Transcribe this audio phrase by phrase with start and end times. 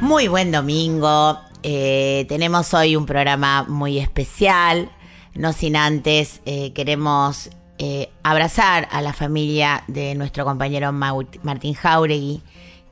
[0.00, 1.38] Muy buen domingo.
[1.62, 4.90] Eh, tenemos hoy un programa muy especial.
[5.34, 12.42] No sin antes eh, queremos eh, abrazar a la familia de nuestro compañero Martín Jauregui,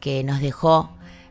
[0.00, 0.90] que nos dejó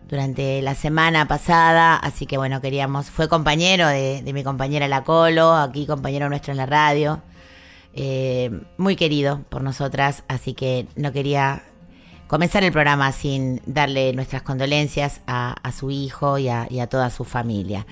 [0.09, 1.95] durante la semana pasada.
[1.95, 6.57] Así que bueno, queríamos, fue compañero de, mi compañera La Colo, aquí compañero nuestro en
[6.57, 7.21] la radio.
[8.77, 11.61] Muy querido por nosotras, así que no quería
[12.27, 17.09] comenzar el programa sin darle nuestras condolencias a, su hijo y a, y a toda
[17.09, 17.85] su familia.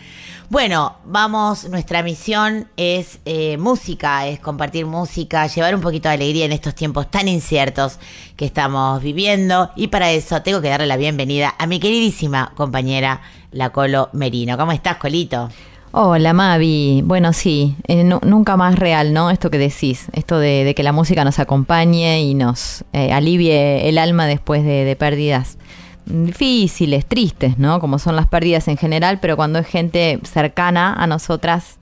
[0.50, 6.46] Bueno, vamos, nuestra misión es eh, música, es compartir música, llevar un poquito de alegría
[6.46, 8.00] en estos tiempos tan inciertos
[8.36, 13.22] que estamos viviendo y para eso tengo que darle la bienvenida a mi queridísima compañera,
[13.52, 14.58] la Colo Merino.
[14.58, 15.50] ¿Cómo estás, Colito?
[15.98, 19.30] Hola Mavi, bueno sí, eh, nu- nunca más real, ¿no?
[19.32, 23.88] Esto que decís, esto de, de que la música nos acompañe y nos eh, alivie
[23.88, 25.58] el alma después de, de pérdidas
[26.06, 27.80] difíciles, tristes, ¿no?
[27.80, 31.78] Como son las pérdidas en general, pero cuando es gente cercana a nosotras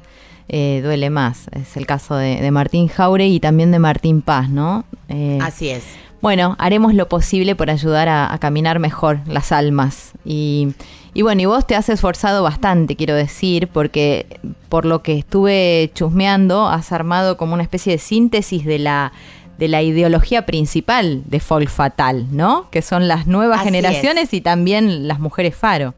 [0.48, 1.48] eh, duele más.
[1.52, 4.86] Es el caso de, de Martín Jaure y también de Martín Paz, ¿no?
[5.10, 5.84] Eh, Así es.
[6.22, 10.12] bueno, haremos lo posible por ayudar a, a caminar mejor las almas.
[10.24, 10.68] Y,
[11.14, 15.92] y bueno, y vos te has esforzado bastante, quiero decir, porque por lo que estuve
[15.94, 19.14] chusmeando, has armado como una especie de síntesis de la
[19.58, 22.70] de la ideología principal de Folk Fatal, ¿no?
[22.72, 25.94] Que son las nuevas Así generaciones y también las mujeres faro.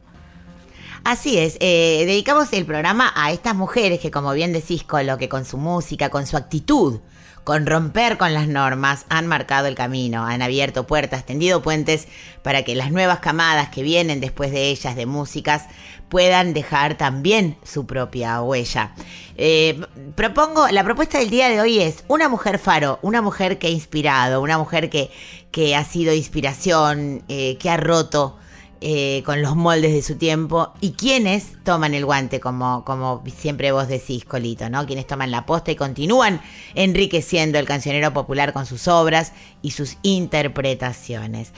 [1.04, 5.16] Así es, eh, dedicamos el programa a estas mujeres que, como bien decís, con lo
[5.18, 6.98] que con su música, con su actitud,
[7.46, 12.08] con romper con las normas, han marcado el camino, han abierto puertas, tendido puentes
[12.42, 15.66] para que las nuevas camadas que vienen después de ellas de músicas
[16.08, 18.94] puedan dejar también su propia huella.
[19.36, 19.80] Eh,
[20.16, 23.70] propongo, la propuesta del día de hoy es una mujer faro, una mujer que ha
[23.70, 25.12] inspirado, una mujer que,
[25.52, 28.38] que ha sido inspiración, eh, que ha roto
[28.80, 33.72] eh, con los moldes de su tiempo y quienes toman el guante, como, como siempre
[33.72, 34.84] vos decís, Colito, ¿no?
[34.86, 36.40] Quienes toman la posta y continúan
[36.74, 39.32] enriqueciendo el cancionero popular con sus obras
[39.62, 41.52] y sus interpretaciones.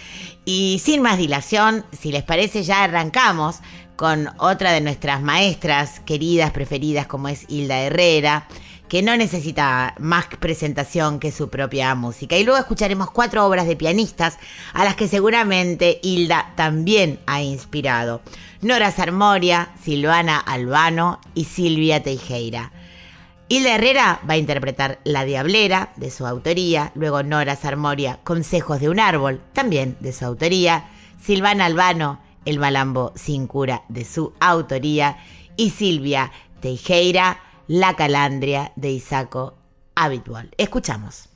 [0.45, 3.57] Y sin más dilación, si les parece, ya arrancamos
[3.97, 8.47] con otra de nuestras maestras queridas, preferidas, como es Hilda Herrera
[8.88, 12.37] que no necesita más presentación que su propia música.
[12.37, 14.38] Y luego escucharemos cuatro obras de pianistas
[14.72, 18.22] a las que seguramente Hilda también ha inspirado.
[18.60, 22.72] Nora Sarmoria, Silvana Albano y Silvia Teijeira.
[23.50, 28.91] Hilda Herrera va a interpretar La Diablera, de su autoría, luego Nora Sarmoria, Consejos de
[28.91, 30.88] un Árbol, también de su autoría,
[31.22, 35.16] Silvana Albano, El Malambo sin cura, de su autoría,
[35.56, 39.53] y Silvia Teijeira, La Calandria, de Isaco
[39.95, 40.49] Habitual.
[40.56, 41.29] Escuchamos.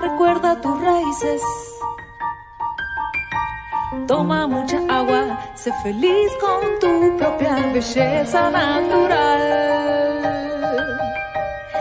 [0.00, 1.42] Recuerda tus raíces.
[4.06, 9.40] Toma mucha agua, sé feliz con tu propia belleza natural.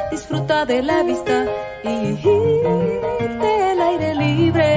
[0.10, 1.46] Disfruta de la vista
[1.84, 2.16] y
[3.42, 4.70] del aire libre.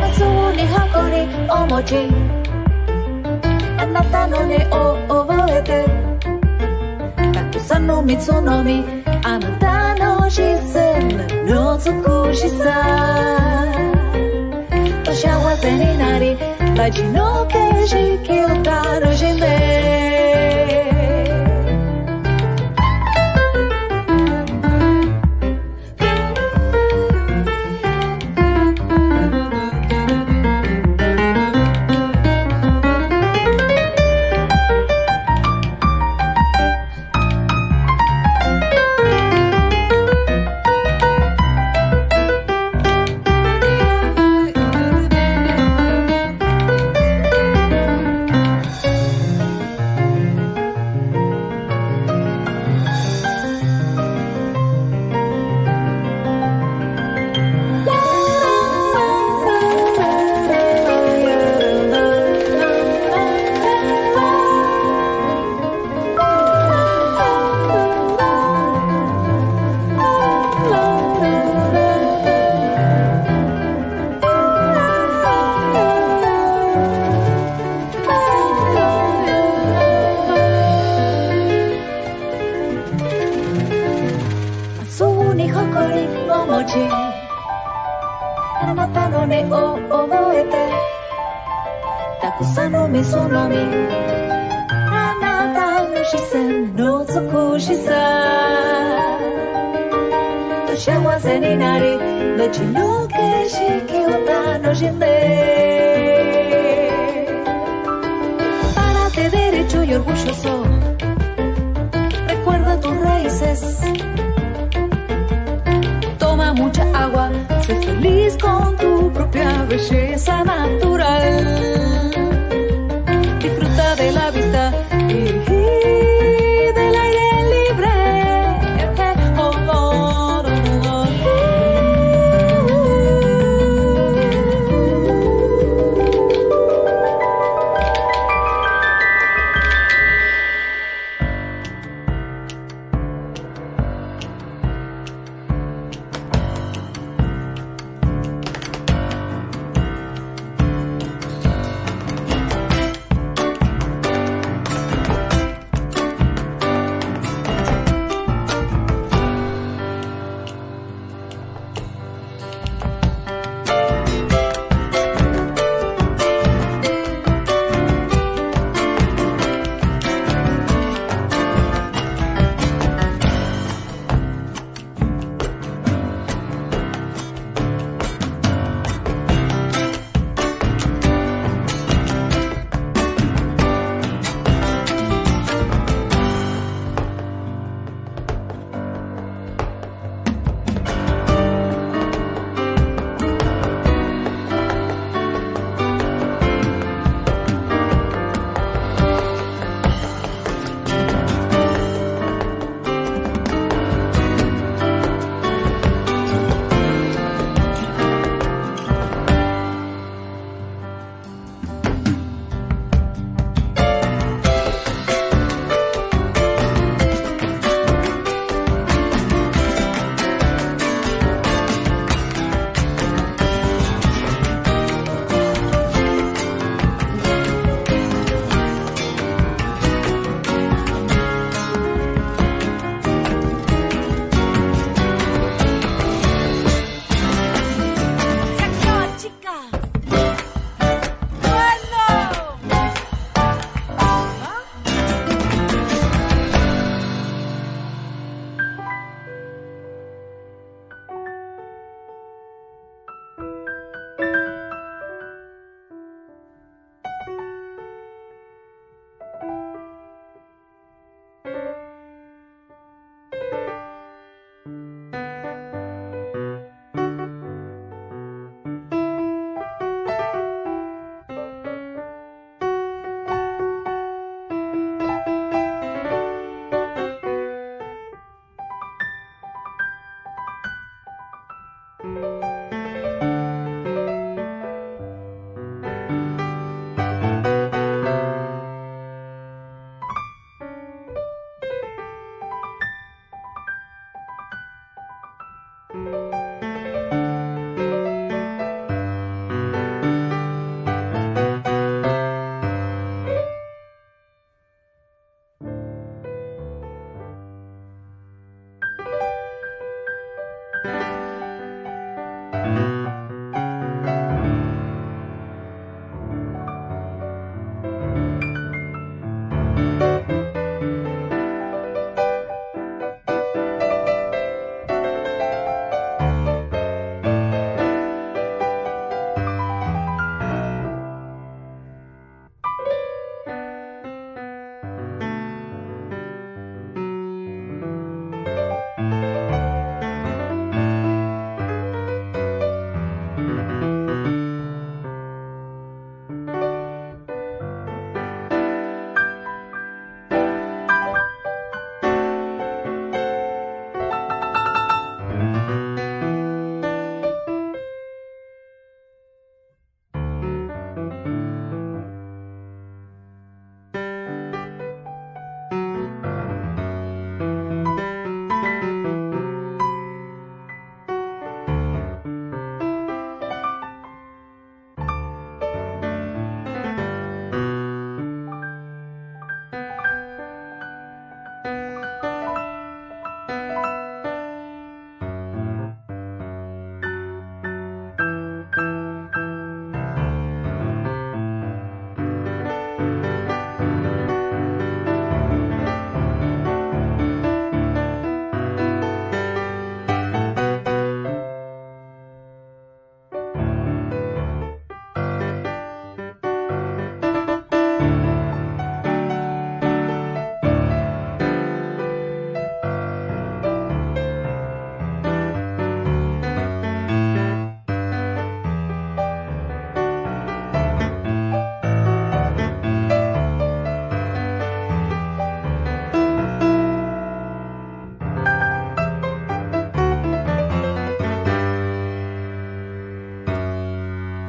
[0.00, 2.08] Azul y hakori o mochi.
[4.48, 6.07] Ne o oboete.
[7.68, 8.78] Sanomi Mitsunomi
[9.30, 11.06] Anata no Shisen
[11.48, 12.76] no Tsukushisa
[15.04, 16.32] Toshawa Seninari
[16.76, 19.97] Baji no Keiji Kyotaro Jimei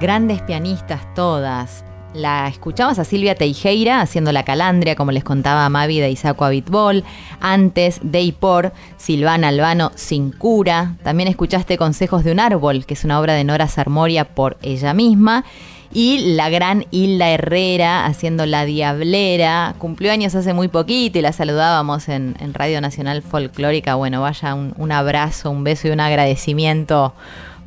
[0.09, 1.85] Grandes pianistas todas.
[2.15, 7.03] La escuchamos a Silvia Teijeira haciendo la calandria, como les contaba Mavi de Isaco Abitbol.
[7.39, 10.95] Antes, Deipor, Silvana Albano, Sin Cura.
[11.03, 14.95] También escuchaste Consejos de un Árbol, que es una obra de Nora Sarmoria por ella
[14.95, 15.45] misma.
[15.93, 19.75] Y la gran Hilda Herrera haciendo La Diablera.
[19.77, 23.93] Cumplió años hace muy poquito y la saludábamos en, Radio Nacional Folclórica.
[23.93, 27.13] Bueno, vaya un abrazo, un beso y un agradecimiento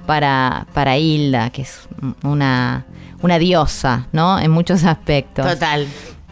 [0.06, 1.88] para, para Hilda, que es
[2.22, 2.84] una,
[3.20, 4.38] una diosa, ¿no?
[4.38, 5.46] En muchos aspectos.
[5.46, 5.86] Total,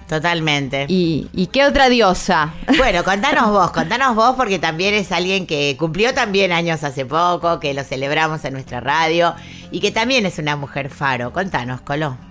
[0.08, 0.86] totalmente.
[0.88, 2.52] ¿Y, y qué otra diosa?
[2.76, 7.60] Bueno, contanos vos, contanos vos porque también es alguien que cumplió también años hace poco,
[7.60, 9.34] que lo celebramos en nuestra radio
[9.70, 11.32] y que también es una mujer faro.
[11.32, 12.29] Contanos, Coló.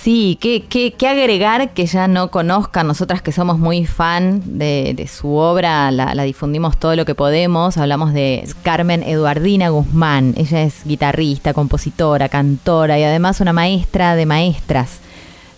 [0.00, 2.88] Sí, ¿qué, qué, qué agregar que ya no conozcan?
[2.88, 7.14] Nosotras que somos muy fan de, de su obra, la, la difundimos todo lo que
[7.14, 7.76] podemos.
[7.76, 10.34] Hablamos de Carmen Eduardina Guzmán.
[10.36, 14.98] Ella es guitarrista, compositora, cantora y además una maestra de maestras.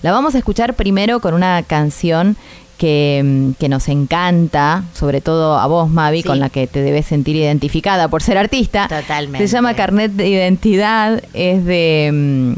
[0.03, 2.37] La vamos a escuchar primero con una canción
[2.77, 6.29] que, mm, que nos encanta, sobre todo a vos, Mavi, Sí.
[6.29, 8.89] con la que te debes sentir identificada por ser artista.
[8.89, 9.47] Totalmente.
[9.49, 12.53] Se llama Carnet de Identidad, es de mm,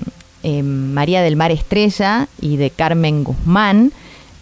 [0.47, 3.91] eh, María del Mar Estrella y de Carmen Guzmán.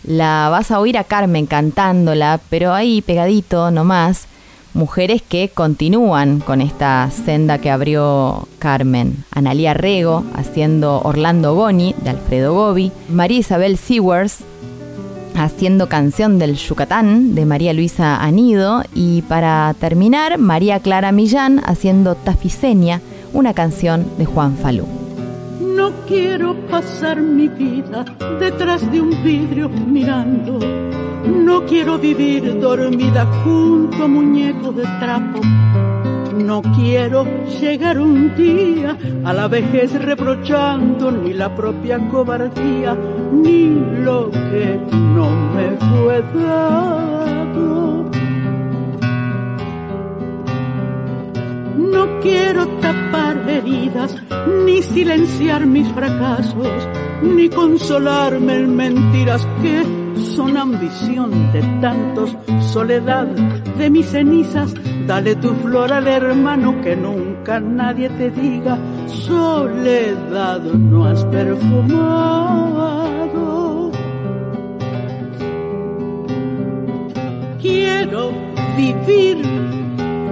[0.02, 4.26] La vas a oír a Carmen cantándola, pero ahí pegadito nomás,
[4.75, 9.24] mujeres que continúan con esta senda que abrió Carmen.
[9.31, 14.40] Analía Rego haciendo Orlando Goni de Alfredo Gobi, María Isabel Sewers
[15.35, 22.14] haciendo Canción del Yucatán de María Luisa Anido y para terminar María Clara Millán haciendo
[22.14, 23.00] Tafisenia,
[23.33, 25.03] una canción de Juan Falú.
[25.74, 28.04] No quiero pasar mi vida
[28.38, 30.58] detrás de un vidrio mirando.
[31.26, 35.40] No quiero vivir dormida junto a muñecos de trapo.
[36.37, 37.24] No quiero
[37.60, 42.96] llegar un día a la vejez reprochando ni la propia cobardía
[43.32, 43.70] ni
[44.04, 48.10] lo que no me fue dado.
[51.76, 54.16] No quiero tapar heridas,
[54.64, 56.88] ni silenciar mis fracasos,
[57.22, 59.82] ni consolarme en mentiras que
[60.37, 62.37] son ambición de tantos,
[62.72, 64.74] soledad de mis cenizas.
[65.06, 72.44] Dale tu flor al hermano que nunca nadie te diga, soledad no has perfumado.
[77.60, 78.32] Quiero
[78.76, 79.84] vivir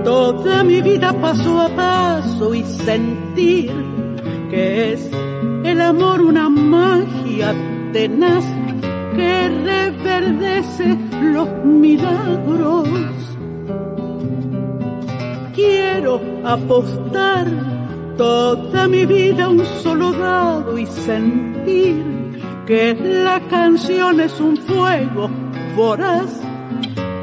[0.04, 3.70] toda mi vida paso a paso y sentir
[4.50, 5.10] que es
[5.64, 7.54] el amor una magia
[7.92, 8.44] tenaz
[9.14, 12.88] que reverdece los milagros.
[15.54, 17.46] Quiero apostar
[18.16, 25.30] toda mi vida un solo dado y sentir que la canción es un fuego
[25.76, 26.51] voraz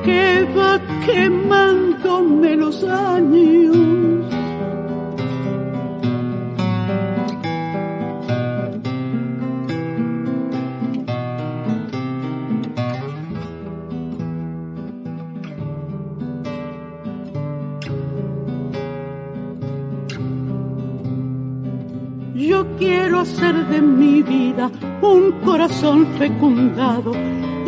[0.04, 3.76] que va quemándome los años.
[22.36, 27.12] Yo quiero hacer de mi vida un corazón fecundado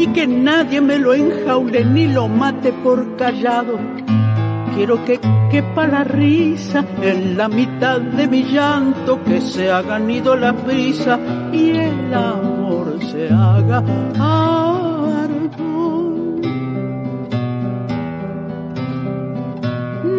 [0.02, 3.80] y que nadie me lo enjaule ni lo mate por callado.
[4.74, 5.20] Quiero que
[5.52, 11.20] quepa la risa en la mitad de mi llanto, que se haga nido la prisa
[11.54, 13.84] y el amor se haga
[14.18, 14.91] árbol.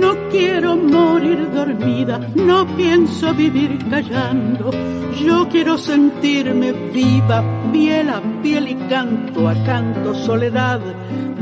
[0.03, 4.73] No quiero morir dormida, no pienso vivir callando.
[5.25, 10.81] Yo quiero sentirme viva, piel a piel y canto a canto, soledad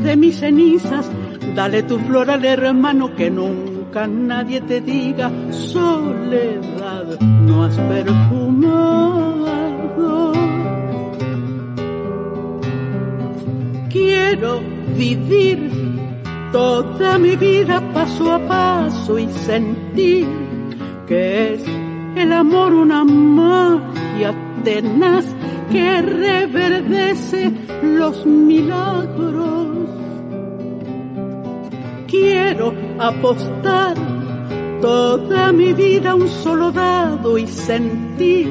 [0.02, 1.10] de mis cenizas.
[1.54, 9.00] Dale tu flor al hermano que nunca nadie te diga, soledad no has perfumado.
[13.88, 14.60] Quiero
[14.98, 15.99] vivir
[16.52, 20.26] toda mi vida paso a paso y sentir
[21.06, 21.62] que es
[22.16, 24.34] el amor una magia
[24.64, 25.24] tenaz
[25.70, 29.88] que reverdece los milagros.
[32.08, 33.94] Quiero apostar
[34.80, 38.48] toda mi vida un solo dado y sentir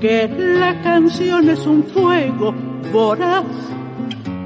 [0.00, 2.52] que la canción es un fuego
[2.92, 3.46] voraz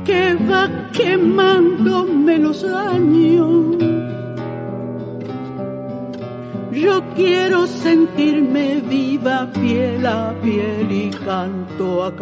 [0.07, 3.77] que va quemándome los años.
[6.71, 12.13] Yo quiero sentirme viva piel a piel y canto a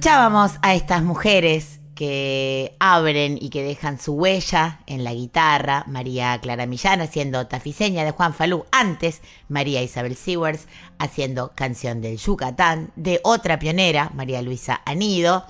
[0.00, 6.38] Escuchábamos a estas mujeres que abren y que dejan su huella en la guitarra, María
[6.40, 9.20] Clara Millán haciendo Tafiseña de Juan Falú, antes.
[9.50, 15.44] María Isabel Sewers haciendo Canción del Yucatán, de otra pionera, María Luisa Anido,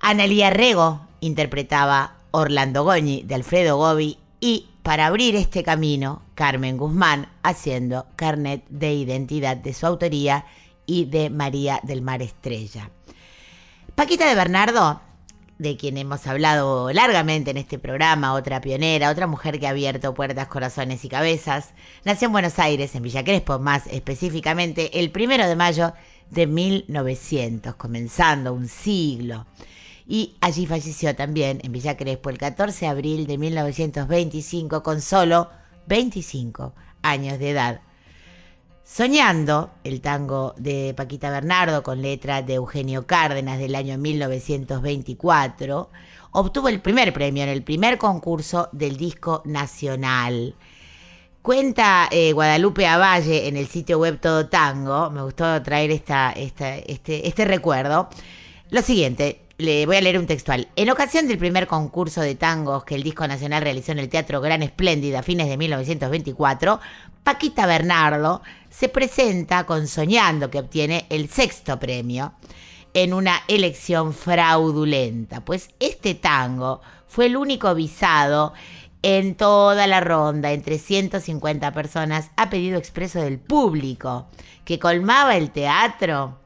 [0.00, 4.16] Analía Rego interpretaba Orlando Goñi de Alfredo Gobi.
[4.40, 10.46] Y para abrir este camino, Carmen Guzmán haciendo Carnet de Identidad de su autoría
[10.86, 12.90] y de María del Mar Estrella.
[14.00, 14.98] Paquita de Bernardo,
[15.58, 20.14] de quien hemos hablado largamente en este programa, otra pionera, otra mujer que ha abierto
[20.14, 21.74] puertas, corazones y cabezas,
[22.06, 25.92] nació en Buenos Aires, en Villa Crespo, más específicamente el primero de mayo
[26.30, 29.44] de 1900, comenzando un siglo.
[30.08, 35.50] Y allí falleció también en Villa Crespo el 14 de abril de 1925 con solo
[35.88, 37.82] 25 años de edad.
[38.92, 45.90] Soñando, el tango de Paquita Bernardo con letra de Eugenio Cárdenas del año 1924,
[46.32, 50.56] obtuvo el primer premio en el primer concurso del disco nacional.
[51.40, 57.44] Cuenta eh, Guadalupe Avalle en el sitio web Todo Tango, me gustó traer este, este
[57.44, 58.08] recuerdo,
[58.70, 60.68] lo siguiente, le voy a leer un textual.
[60.74, 64.40] En ocasión del primer concurso de tangos que el Disco Nacional realizó en el Teatro
[64.40, 66.80] Gran Espléndida a fines de 1924,
[67.22, 72.34] Paquita Bernardo se presenta con Soñando, que obtiene el sexto premio
[72.94, 75.44] en una elección fraudulenta.
[75.44, 78.52] Pues este tango fue el único visado
[79.02, 84.26] en toda la ronda, entre 150 personas, a pedido expreso del público,
[84.64, 86.38] que colmaba el teatro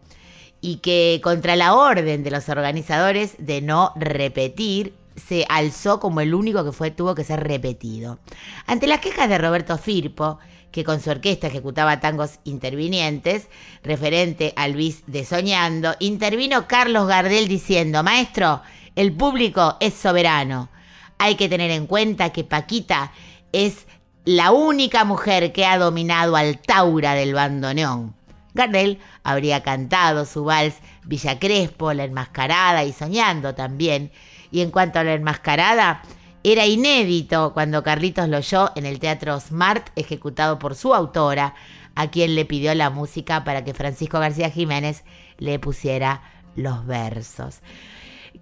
[0.60, 6.34] y que contra la orden de los organizadores de no repetir se alzó como el
[6.34, 8.18] único que fue tuvo que ser repetido.
[8.66, 10.38] Ante las quejas de Roberto Firpo,
[10.74, 13.48] que con su orquesta ejecutaba tangos intervinientes,
[13.84, 18.60] referente al bis de Soñando, intervino Carlos Gardel diciendo, maestro,
[18.96, 20.70] el público es soberano.
[21.16, 23.12] Hay que tener en cuenta que Paquita
[23.52, 23.86] es
[24.24, 28.16] la única mujer que ha dominado al Taura del bandoneón.
[28.52, 34.10] Gardel habría cantado su vals Villa Crespo, La Enmascarada y Soñando también.
[34.50, 36.02] Y en cuanto a La Enmascarada,
[36.44, 41.54] era inédito cuando Carlitos lo oyó en el Teatro Smart, ejecutado por su autora,
[41.94, 45.04] a quien le pidió la música para que Francisco García Jiménez
[45.38, 46.22] le pusiera
[46.54, 47.60] los versos.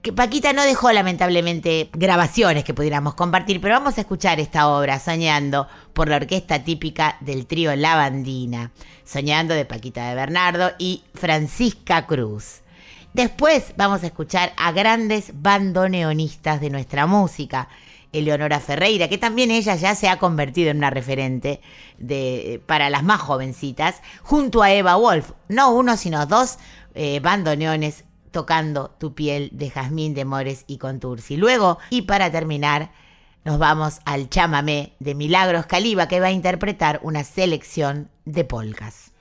[0.03, 4.99] Que Paquita no dejó lamentablemente grabaciones que pudiéramos compartir, pero vamos a escuchar esta obra,
[4.99, 8.73] Soñando, por la orquesta típica del trío La Bandina,
[9.05, 12.63] Soñando de Paquita de Bernardo y Francisca Cruz.
[13.13, 17.69] Después vamos a escuchar a grandes bandoneonistas de nuestra música.
[18.13, 21.61] Eleonora Ferreira, que también ella ya se ha convertido en una referente
[21.99, 26.59] de, para las más jovencitas, junto a Eva Wolf, no uno sino dos
[26.95, 31.37] eh, bandoneones tocando tu piel de jazmín de Mores y Contursi.
[31.37, 32.91] Luego, y para terminar,
[33.45, 39.12] nos vamos al chamamé de Milagros Caliba, que va a interpretar una selección de polcas.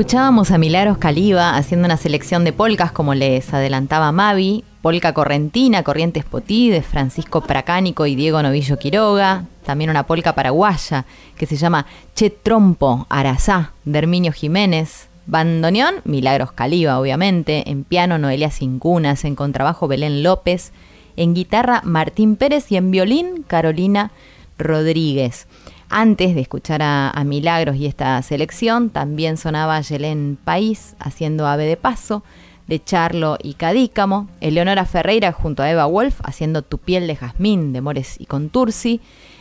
[0.00, 5.82] Escuchábamos a Milagros Caliba haciendo una selección de polcas como les adelantaba Mavi, polca correntina,
[5.82, 11.04] Corrientes Potí de Francisco Pracánico y Diego Novillo Quiroga, también una polca paraguaya
[11.36, 11.84] que se llama
[12.14, 19.34] Che Trompo Arazá de Herminio Jiménez, bandoneón Milagros Caliba obviamente, en piano Noelia Cincunas, en
[19.34, 20.72] contrabajo Belén López,
[21.18, 24.12] en guitarra Martín Pérez y en violín Carolina
[24.56, 25.46] Rodríguez.
[25.92, 31.66] Antes de escuchar a, a Milagros y esta selección, también sonaba Yelén País haciendo Ave
[31.66, 32.22] de Paso,
[32.68, 37.72] de Charlo y Cadícamo, Eleonora Ferreira junto a Eva Wolf haciendo Tu piel de jazmín
[37.72, 39.00] de Mores y Contursi,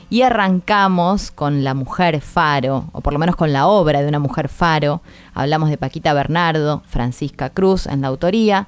[0.10, 4.18] y arrancamos con La Mujer Faro, o por lo menos con la obra de una
[4.18, 5.04] mujer faro.
[5.36, 8.68] Hablamos de Paquita Bernardo, Francisca Cruz en la autoría,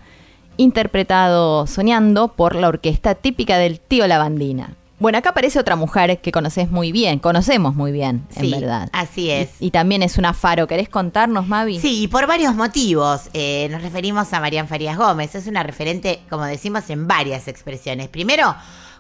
[0.57, 4.75] interpretado soñando por la orquesta típica del tío Lavandina.
[5.01, 8.87] Bueno, acá aparece otra mujer que conoces muy bien, conocemos muy bien, en Sí, verdad.
[8.93, 9.49] así es.
[9.59, 10.67] Y, y también es una faro.
[10.67, 11.79] ¿Querés contarnos, Mavi?
[11.79, 13.21] Sí, y por varios motivos.
[13.33, 15.33] Eh, nos referimos a Marian Farías Gómez.
[15.33, 18.09] Es una referente, como decimos, en varias expresiones.
[18.09, 18.55] Primero,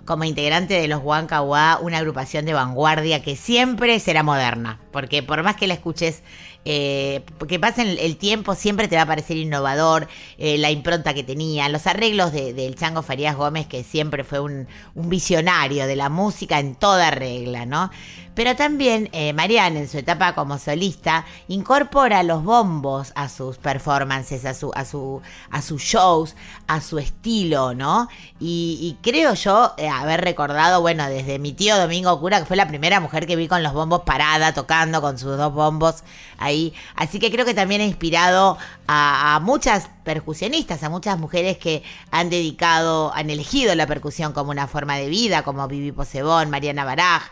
[0.05, 4.79] como integrante de los Huancahuá, una agrupación de vanguardia que siempre será moderna.
[4.91, 6.23] Porque por más que la escuches,
[6.65, 10.07] eh, que pase el, tiempo, siempre te va a parecer innovador.
[10.37, 14.39] eh, la impronta que tenía, los arreglos de- del Chango Farías Gómez, que siempre fue
[14.39, 17.89] un, visionario de la música en toda regla, ¿no?
[18.33, 24.45] Pero también eh, Marianne, en su etapa como solista, incorpora los bombos a sus performances,
[24.45, 26.35] a su, a su, a sus shows,
[26.67, 28.07] a su estilo, ¿no?
[28.39, 32.55] Y, y creo yo eh, haber recordado, bueno, desde mi tío Domingo Cura, que fue
[32.55, 36.03] la primera mujer que vi con los bombos parada, tocando con sus dos bombos
[36.41, 36.73] ahí.
[36.95, 41.83] Así que creo que también ha inspirado a, a muchas percusionistas, a muchas mujeres que
[42.09, 46.83] han dedicado, han elegido la percusión como una forma de vida, como Vivi Posebón, Mariana
[46.83, 47.23] Baraj,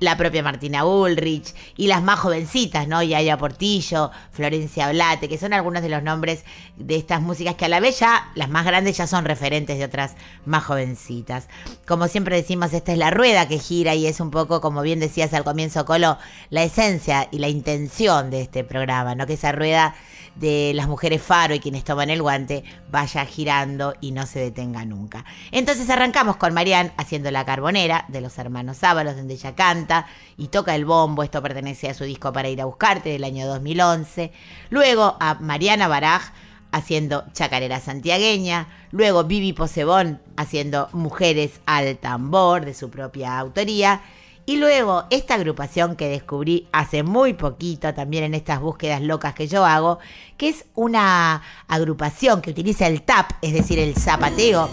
[0.00, 3.02] la propia Martina Ulrich y las más jovencitas, ¿no?
[3.02, 6.44] Yaya Portillo, Florencia Blate, que son algunos de los nombres
[6.76, 9.84] de estas músicas que a la vez ya, las más grandes ya son referentes de
[9.84, 11.48] otras más jovencitas.
[11.86, 15.00] Como siempre decimos, esta es la rueda que gira y es un poco, como bien
[15.00, 19.26] decías al comienzo, Colo, la esencia y la intención de este programa, ¿no?
[19.26, 19.94] Que esa rueda
[20.36, 24.84] de las mujeres faro y quienes toman el guante vaya girando y no se detenga
[24.84, 25.24] nunca.
[25.50, 29.89] Entonces arrancamos con Marian haciendo la carbonera de los hermanos Ábalos, donde ella canta
[30.36, 31.22] y toca el bombo.
[31.22, 34.32] Esto pertenece a su disco Para ir a buscarte del año 2011.
[34.70, 36.32] Luego a Mariana Baraj
[36.72, 44.02] haciendo Chacarera Santiagueña, luego Vivi Posebón haciendo Mujeres al Tambor de su propia autoría,
[44.46, 49.46] y luego esta agrupación que descubrí hace muy poquito, también en estas búsquedas locas que
[49.46, 49.98] yo hago,
[50.36, 54.68] que es una agrupación que utiliza el tap, es decir, el zapateo.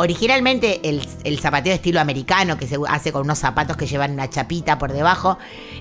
[0.00, 4.30] Originalmente el, el zapateo estilo americano que se hace con unos zapatos que llevan una
[4.30, 5.38] chapita por debajo,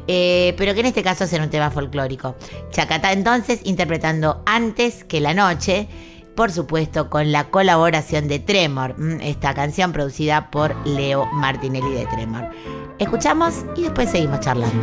[0.07, 2.35] eh, pero que en este caso en un tema folclórico.
[2.71, 5.87] Chacata entonces interpretando Antes que la noche,
[6.35, 12.05] por supuesto con la colaboración de Tremor, mm, esta canción producida por Leo Martinelli de
[12.07, 12.49] Tremor.
[12.99, 14.75] Escuchamos y después seguimos charlando.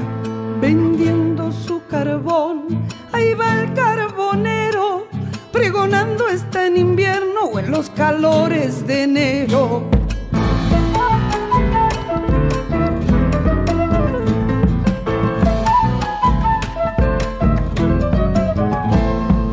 [0.61, 2.87] vendiendo su carbón.
[3.13, 5.09] Ahí va el carbonero,
[5.55, 9.89] pregonando está en invierno o en los calores de enero.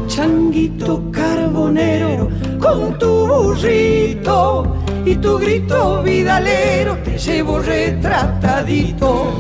[0.08, 2.30] Changuito carbonero,
[2.60, 4.76] con tu burrito
[5.06, 9.36] y tu grito vidalero, te llevo retratadito.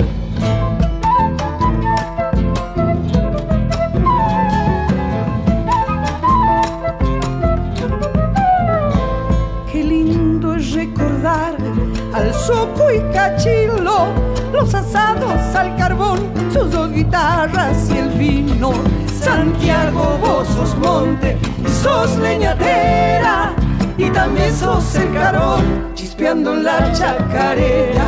[12.45, 14.07] Soco y cachilo,
[14.51, 16.19] los asados al carbón,
[16.51, 18.73] sus dos guitarras y el vino.
[19.21, 21.37] Santiago, vos sos monte,
[21.83, 23.53] sos leñatera,
[23.97, 28.05] y también sos el carbón, chispeando en la chacarera.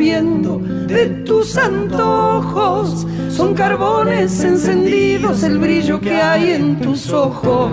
[0.00, 3.06] De tus antojos.
[3.28, 7.70] Son carbones encendidos el brillo que hay en tus ojos.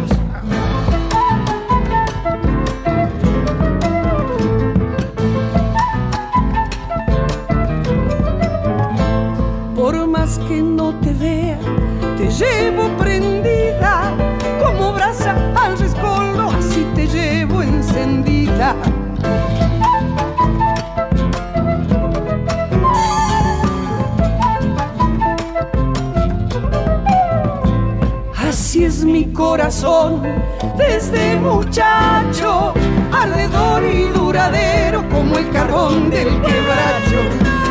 [30.77, 32.73] desde muchacho,
[33.11, 37.21] alrededor y duradero como el carbón del quebracho.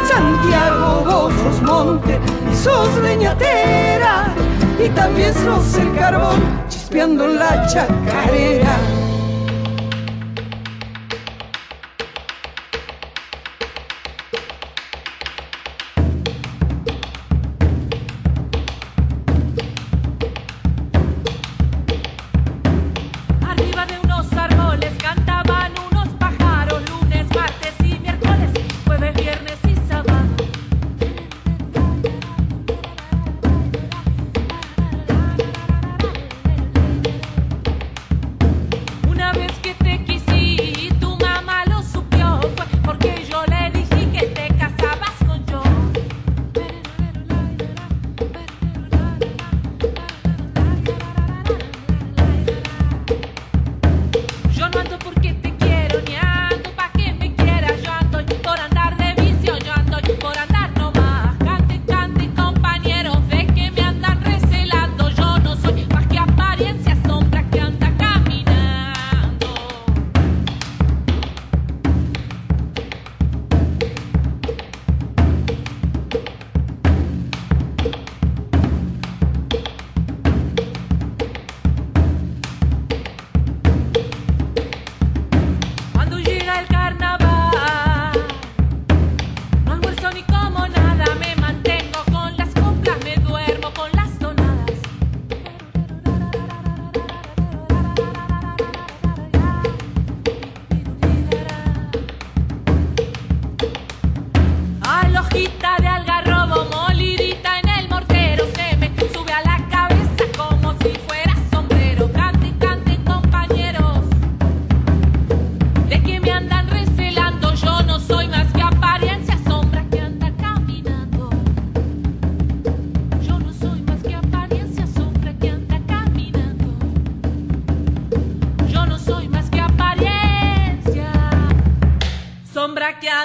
[0.09, 2.19] Santiago, vos sos monte
[2.51, 4.35] y sos leñatera,
[4.85, 8.96] y también sos el carbón chispeando en la chacarera.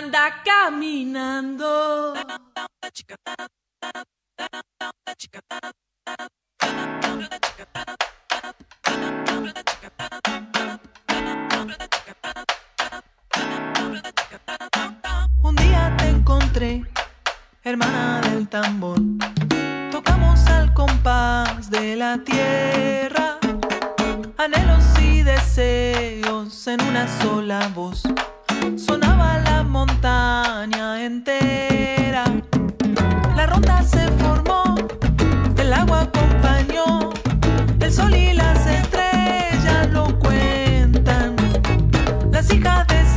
[0.03, 2.13] anda caminando.
[15.43, 16.83] Un día te encontré,
[17.63, 18.97] hermana del tambor.
[19.91, 23.37] Tocamos al compás de la tierra,
[24.37, 28.03] anhelos y deseos en una sola voz
[28.81, 32.23] sonaba la montaña entera.
[33.35, 34.75] La ronda se formó,
[35.57, 37.11] el agua acompañó,
[37.79, 41.35] el sol y las estrellas lo cuentan.
[42.31, 43.10] Las hijas de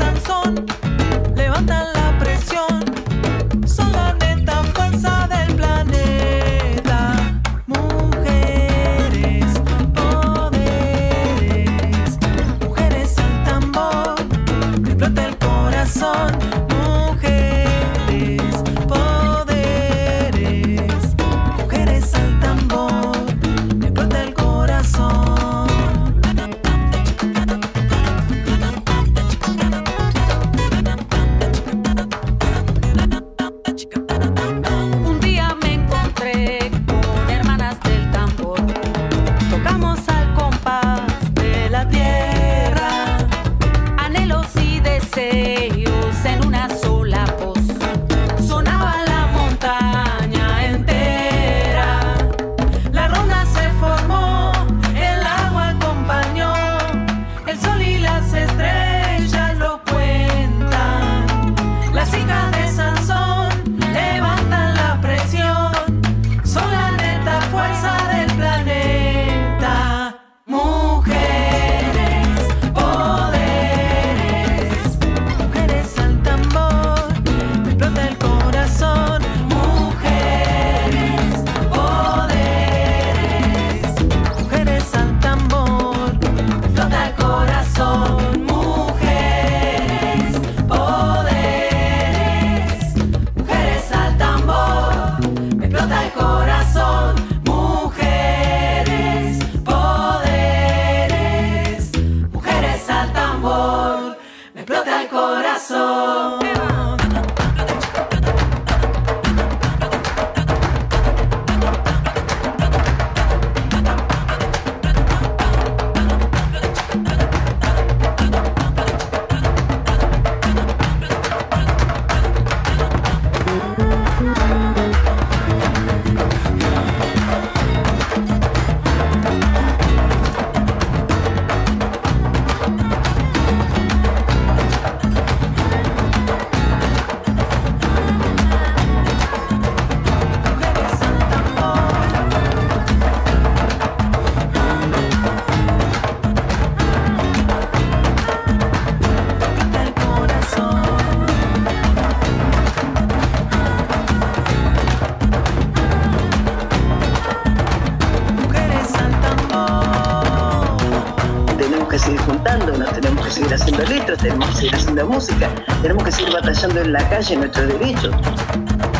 [165.14, 165.48] música,
[165.80, 168.12] tenemos que seguir batallando en la calle nuestros derechos.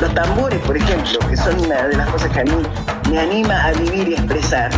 [0.00, 2.62] Los tambores, por ejemplo, que son una de las cosas que a mí
[3.10, 4.70] me anima a vivir y expresar,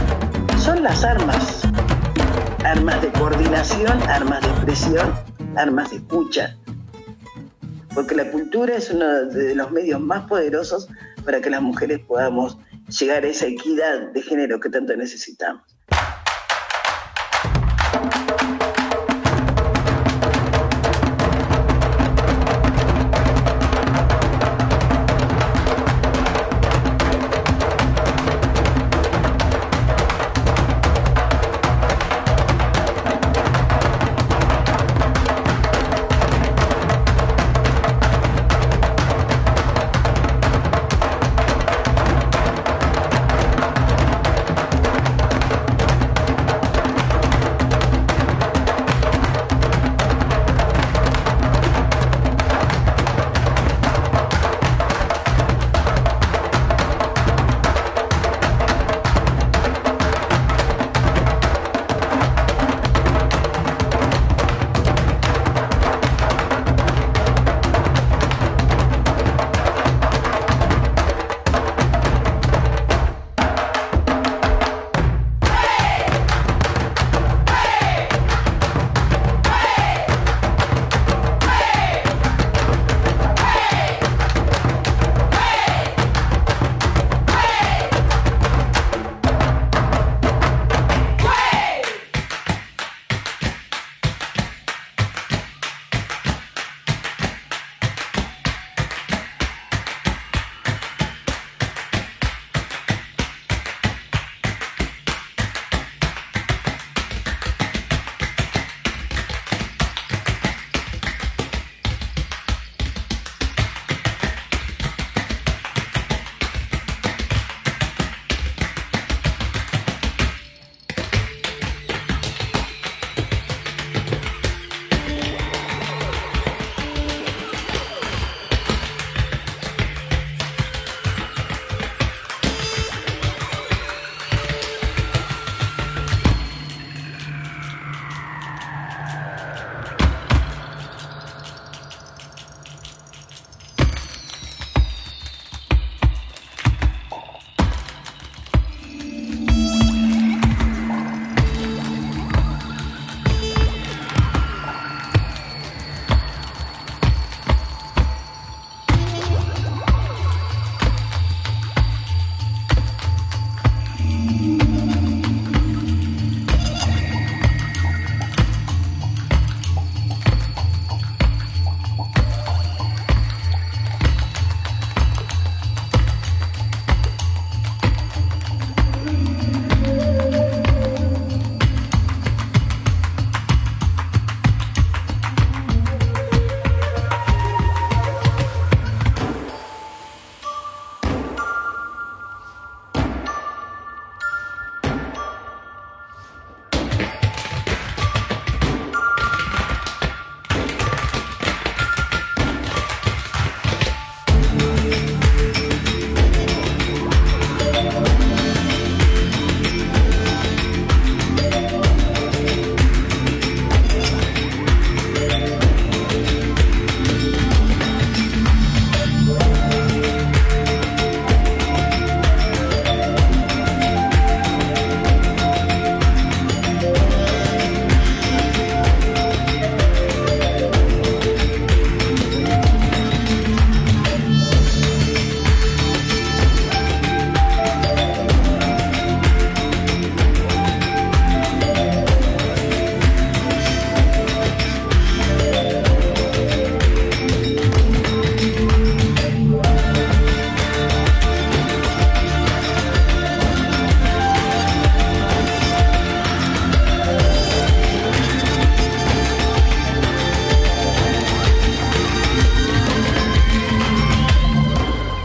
[0.58, 1.62] son las armas.
[2.64, 5.14] Armas de coordinación, armas de expresión,
[5.56, 6.56] armas de escucha.
[7.94, 10.88] Porque la cultura es uno de los medios más poderosos
[11.24, 12.56] para que las mujeres podamos
[12.98, 15.75] llegar a esa equidad de género que tanto necesitamos.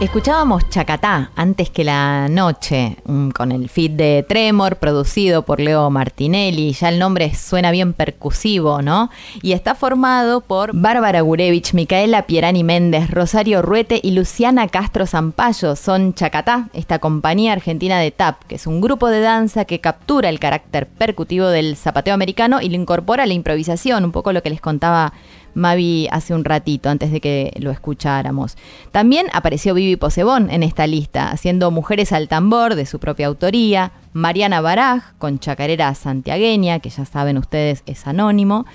[0.02, 5.88] Escuchábamos Chacatá antes que la noche, mm, con el feed de Tremor, producido por Leo
[5.90, 6.72] Martinelli.
[6.72, 9.10] Ya el nombre suena bien percusivo, ¿no?
[9.42, 15.76] Y está formado por Bárbara Gurevich, Micaela Pierani Méndez, Rosario Ruete y Luciana Castro Zampayo.
[15.76, 20.30] Son Chacatá, esta compañía argentina de tap, que es un grupo de danza que captura
[20.30, 24.42] el carácter percutivo del zapateo americano y lo incorpora a la improvisación, un poco lo
[24.42, 25.12] que les contaba
[25.54, 28.56] Mavi hace un ratito, antes de que lo escucháramos.
[28.90, 33.92] También apareció Vivi Posebón en esta lista, haciendo Mujeres al Tambor de su propia autoría,
[34.12, 38.66] Mariana Baraj con Chacarera Santiagueña, que ya saben ustedes es anónimo,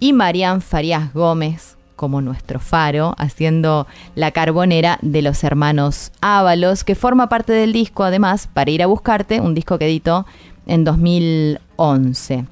[0.00, 6.94] y Marian Farías Gómez como nuestro faro, haciendo La Carbonera de los hermanos Ábalos, que
[6.94, 10.24] forma parte del disco, además, para ir a buscarte, un disco que editó
[10.66, 12.46] en 2011.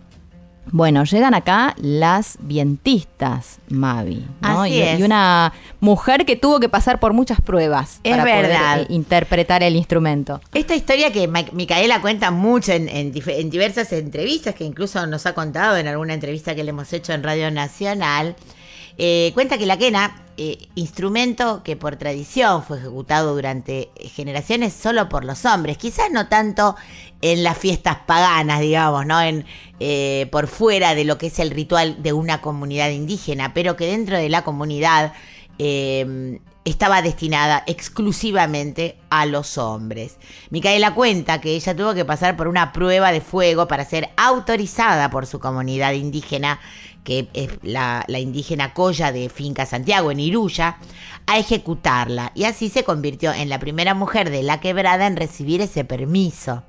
[0.72, 4.62] Bueno, llegan acá las vientistas, Mavi, ¿no?
[4.62, 4.98] Así y, es.
[4.98, 8.72] y una mujer que tuvo que pasar por muchas pruebas Es para verdad.
[8.74, 10.40] poder eh, interpretar el instrumento.
[10.54, 15.06] Esta historia que Ma- Micaela cuenta mucho en, en dif- en diversas entrevistas, que incluso
[15.06, 18.34] nos ha contado en alguna entrevista que le hemos hecho en Radio Nacional,
[18.98, 25.08] eh, cuenta que la quena, eh, instrumento que por tradición fue ejecutado durante generaciones solo
[25.08, 26.76] por los hombres, quizás no tanto
[27.22, 29.20] en las fiestas paganas, digamos, ¿no?
[29.20, 29.44] En,
[29.80, 33.86] eh, por fuera de lo que es el ritual de una comunidad indígena, pero que
[33.86, 35.12] dentro de la comunidad
[35.58, 40.16] eh, estaba destinada exclusivamente a los hombres.
[40.50, 45.08] Micaela cuenta que ella tuvo que pasar por una prueba de fuego para ser autorizada
[45.08, 46.58] por su comunidad indígena,
[47.04, 50.78] que es la, indígena Coya de Finca Santiago en Iruya,
[51.28, 52.32] a ejecutarla.
[52.34, 56.64] Y así se convirtió en la primera mujer de la quebrada en recibir ese permiso.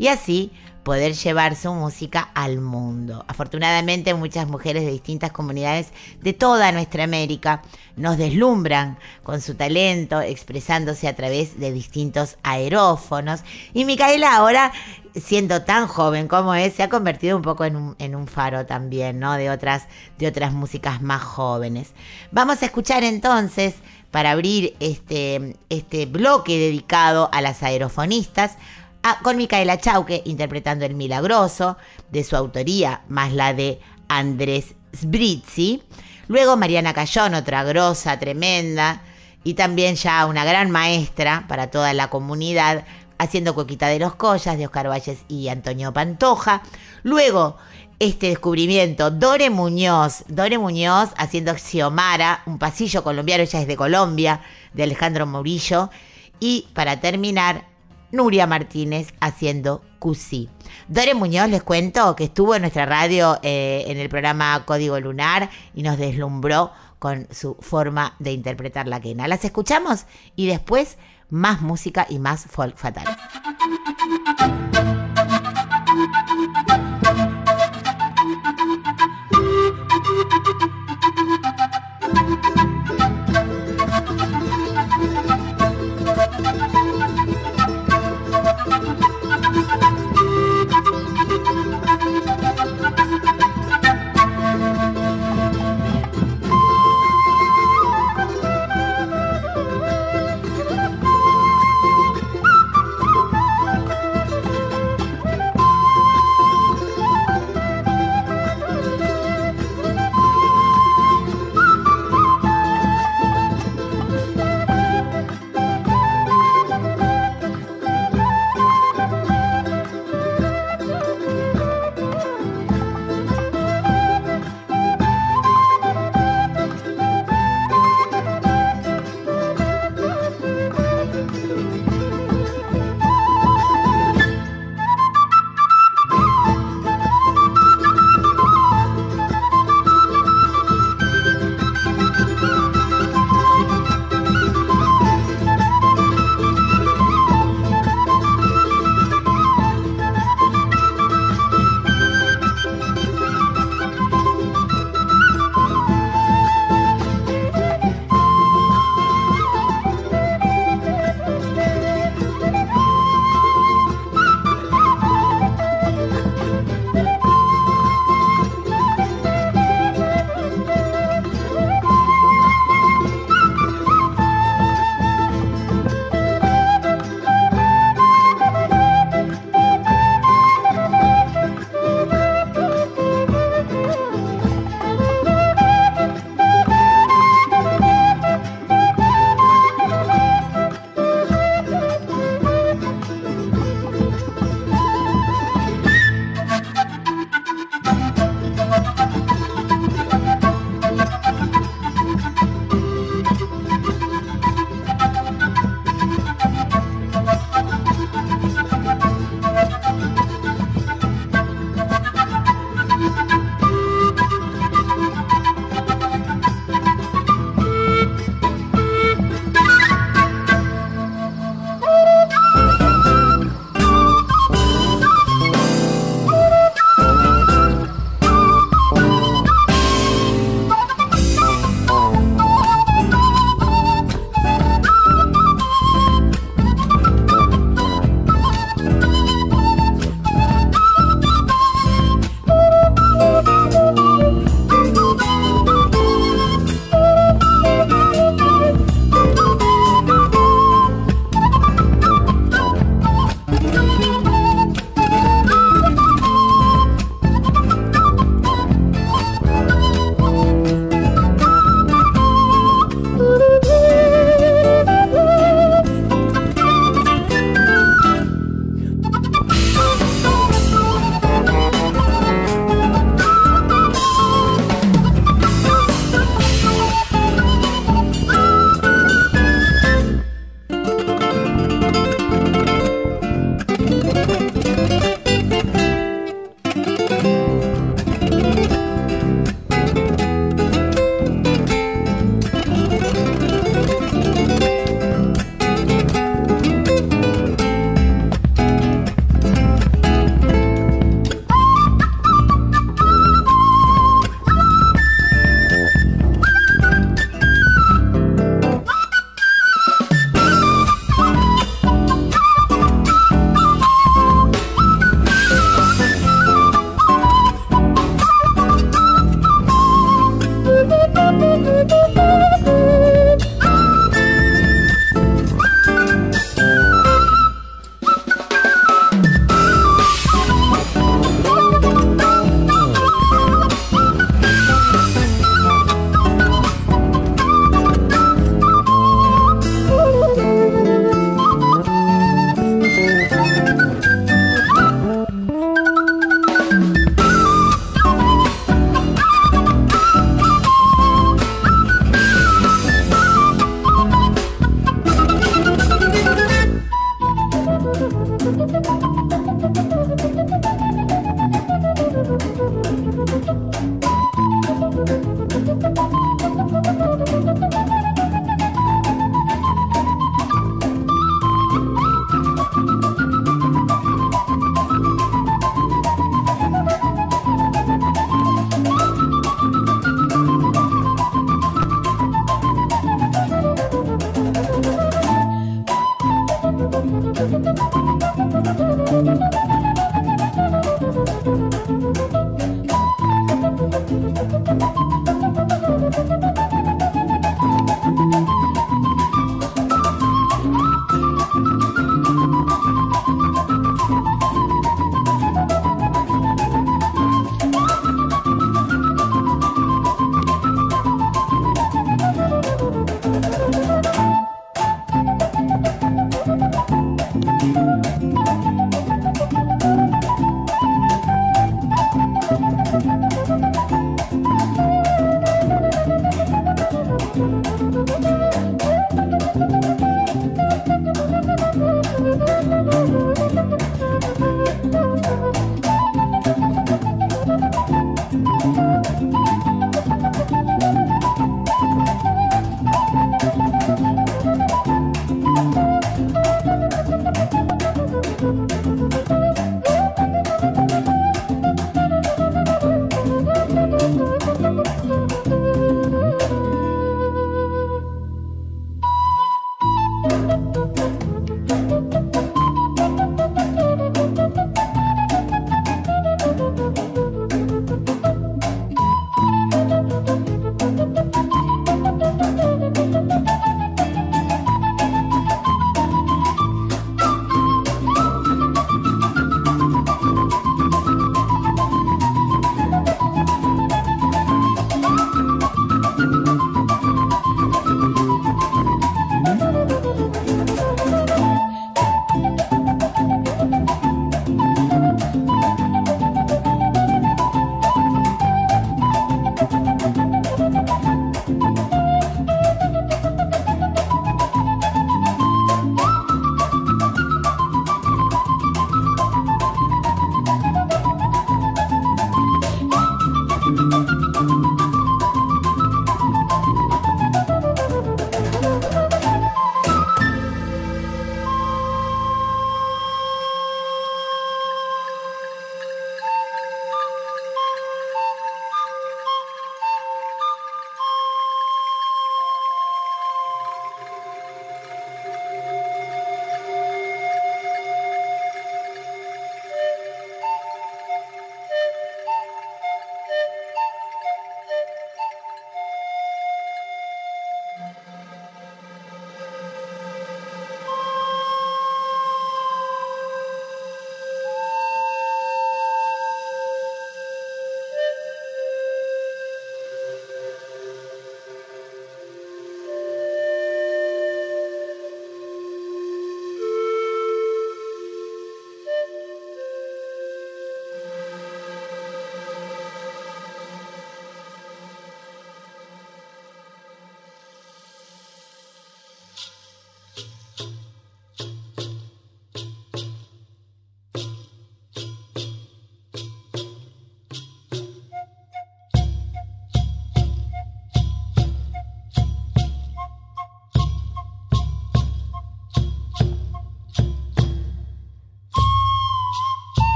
[0.00, 0.50] Y así
[0.82, 3.22] poder llevar su música al mundo.
[3.28, 5.88] Afortunadamente muchas mujeres de distintas comunidades
[6.22, 7.60] de toda nuestra América
[7.96, 13.42] nos deslumbran con su talento, expresándose a través de distintos aerófonos.
[13.74, 14.72] Y Micaela ahora,
[15.14, 19.34] siendo tan joven como es, se ha convertido un poco en un, faro también, ¿no?
[19.34, 19.86] De otras,
[20.16, 21.92] de otras músicas más jóvenes.
[22.32, 23.74] Vamos a escuchar entonces,
[24.10, 28.56] para abrir este, este bloque dedicado a las aerofonistas,
[29.02, 31.76] a- con Micaela Chauque interpretando El Milagroso,
[32.10, 35.82] de su autoría, más la de Andrés Sbrizzi.
[36.28, 39.02] Luego Mariana Cayón, otra grosa, tremenda,
[39.42, 42.84] y también ya una gran maestra para toda la comunidad,
[43.18, 46.62] haciendo Coquita de los Collas, de Oscar Valles y Antonio Pantoja.
[47.02, 47.56] Luego,
[47.98, 54.40] este descubrimiento, Dore Muñoz, Dore Muñoz haciendo Xiomara, un pasillo colombiano, ella es de Colombia,
[54.72, 55.90] de Alejandro Murillo.
[56.38, 57.66] Y para terminar,
[58.12, 60.48] Nuria Martínez haciendo Cusí.
[60.88, 65.50] Dore Muñoz, les cuento que estuvo en nuestra radio eh, en el programa Código Lunar
[65.74, 69.28] y nos deslumbró con su forma de interpretar la quena.
[69.28, 70.06] Las escuchamos
[70.36, 73.06] y después más música y más folk fatal.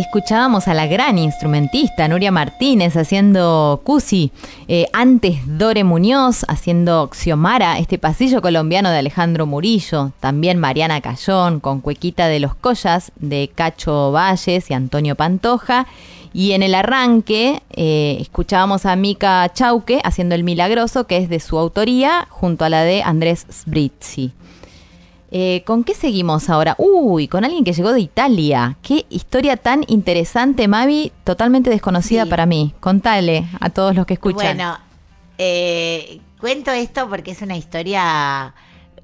[0.00, 4.32] Escuchábamos a la gran instrumentista Nuria Martínez haciendo Cusi,
[4.66, 11.60] eh, antes Dore Muñoz haciendo Xiomara, este pasillo colombiano de Alejandro Murillo, también Mariana Cayón
[11.60, 15.86] con Cuequita de los Collas de Cacho Valles y Antonio Pantoja.
[16.32, 21.40] Y en el arranque eh, escuchábamos a Mica Chauque haciendo El Milagroso, que es de
[21.40, 24.32] su autoría, junto a la de Andrés Sbrizzi.
[25.32, 26.74] Eh, ¿Con qué seguimos ahora?
[26.78, 28.76] Uy, con alguien que llegó de Italia.
[28.82, 32.30] Qué historia tan interesante, Mavi, totalmente desconocida Sí.
[32.30, 32.74] para mí.
[32.80, 34.56] Contale a todos los que escuchan.
[34.56, 34.78] Bueno,
[35.38, 38.54] eh, cuento esto porque es una historia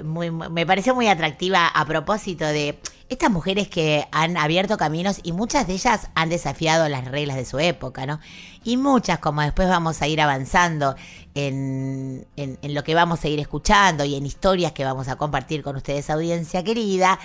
[0.03, 2.77] muy, muy- me pareció muy atractiva a propósito de
[3.09, 7.45] estas mujeres que han abierto caminos y muchas de ellas han desafiado las reglas de
[7.45, 8.19] su época, ¿no?
[8.65, 10.97] Y muchas, como después vamos a ir avanzando
[11.35, 15.17] en, en- en lo que vamos a ir escuchando y en historias que vamos a
[15.17, 17.19] compartir con ustedes, audiencia querida,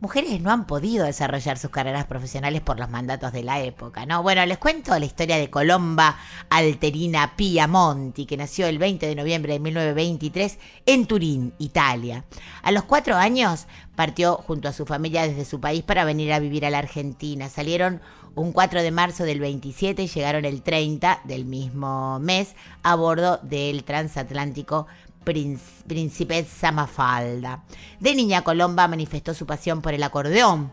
[0.00, 4.22] mujeres no han podido desarrollar sus carreras profesionales por los mandatos de la época, ¿no?
[4.22, 6.18] Bueno, les cuento la historia de Colomba
[6.50, 12.24] Alterina Piamonti, que nació el 20 de noviembre de 1923 en Turín, Italia.
[12.62, 16.40] A los cuatro años partió junto a su familia desde su país para venir a
[16.40, 17.48] vivir a la Argentina.
[17.48, 18.02] Salieron
[18.36, 23.38] un 4 de marzo del 27 y llegaron el 30 del mismo mes a bordo
[23.42, 24.86] del transatlántico
[25.26, 25.58] Princ-
[25.88, 27.64] Principessa Mafalda.
[28.00, 30.72] De niña Colomba manifestó su pasión por el acordeón,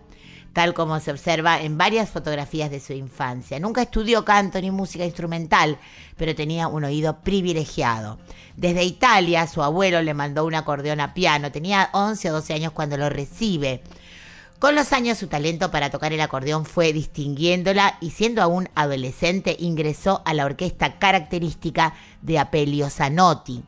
[0.54, 3.60] tal como se observa en varias fotografías de su infancia.
[3.60, 5.80] Nunca estudió canto ni música instrumental,
[6.16, 8.20] pero tenía un oído privilegiado.
[8.56, 11.52] Desde Italia, su abuelo le mandó un acordeón a piano.
[11.52, 13.82] Tenía 11 o 12 años cuando lo recibe.
[14.60, 19.58] Con los años su talento para tocar el acordeón fue distinguiéndola y siendo aún adolescente
[19.60, 23.64] ingresó a la orquesta característica de Apelio Zanotti.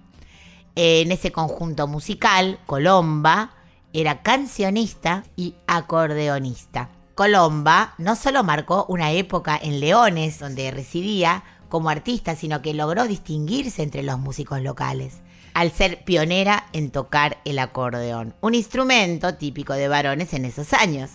[0.76, 3.54] En ese conjunto musical, Colomba
[3.94, 6.90] era cancionista y acordeonista.
[7.16, 13.08] Colomba no solo marcó una época en Leones, donde residía como artista, sino que logró
[13.08, 15.22] distinguirse entre los músicos locales,
[15.54, 21.12] al ser pionera en tocar el acordeón, un instrumento típico de varones en esos años.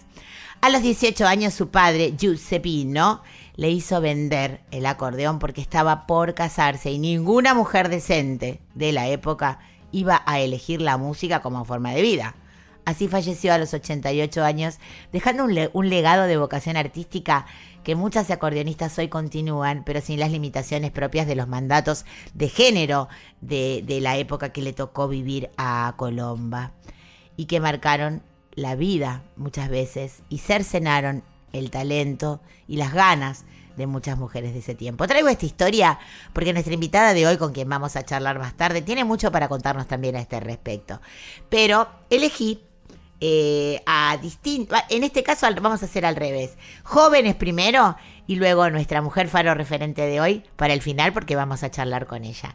[0.62, 3.23] A los 18 años su padre, Giuseppino,
[3.61, 9.09] le hizo vender el acordeón porque estaba por casarse y ninguna mujer decente de la
[9.09, 9.59] época
[9.93, 12.35] iba a elegir la música como forma de vida.
[12.87, 14.78] Así falleció a los 88 años,
[15.12, 17.45] dejando un, un legado de vocación artística
[17.85, 23.09] que muchas acordeonistas hoy continúan, pero sin las limitaciones propias de los mandatos de género
[23.43, 26.73] de, de la época que le tocó vivir a Colomba
[27.37, 28.23] y que marcaron
[28.55, 33.45] la vida muchas veces y cercenaron el talento y las ganas
[33.77, 35.07] de muchas mujeres de ese tiempo.
[35.07, 35.99] Traigo esta historia
[36.33, 39.49] porque nuestra invitada de hoy, con quien vamos a charlar más tarde, tiene mucho para
[39.49, 41.01] contarnos también a este respecto.
[41.49, 42.63] Pero elegí
[43.21, 47.97] eh, a distintos, en este caso vamos a hacer al revés, jóvenes primero
[48.27, 52.07] y luego nuestra mujer faro referente de hoy para el final porque vamos a charlar
[52.07, 52.55] con ella.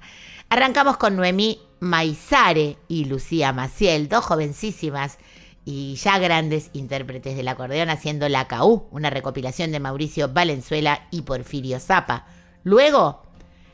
[0.49, 5.17] Arrancamos con Noemí Maizare y Lucía Maciel, dos jovencísimas
[5.65, 11.23] y ya grandes intérpretes del acordeón haciendo La Caú, una recopilación de Mauricio Valenzuela y
[11.23, 12.27] Porfirio Zapa.
[12.63, 13.23] Luego,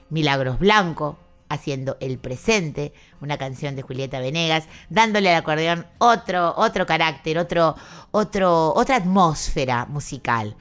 [0.09, 1.19] Milagros Blanco
[1.49, 7.76] haciendo El Presente, una canción de Julieta Venegas, dándole al acordeón otro, otro carácter, otro,
[8.11, 10.55] otro, otra atmósfera musical.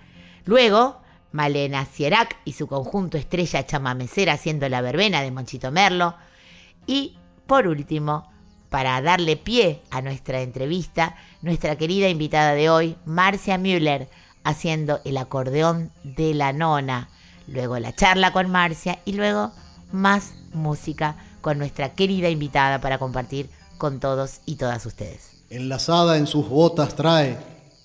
[0.45, 1.01] Luego,
[1.31, 6.17] Malena Cierac y su conjunto Estrella Chamamecera haciendo La Verbena de Monchito Merlo.
[6.89, 7.17] Y
[7.47, 8.29] por último,
[8.71, 14.09] para darle pie a nuestra entrevista, nuestra querida invitada de hoy, Marcia Müller,
[14.45, 17.09] haciendo el acordeón de la nona.
[17.47, 19.53] Luego la charla con Marcia y luego
[19.93, 25.31] más música con nuestra querida invitada para compartir con todos y todas ustedes.
[25.51, 27.37] Enlazada en sus botas trae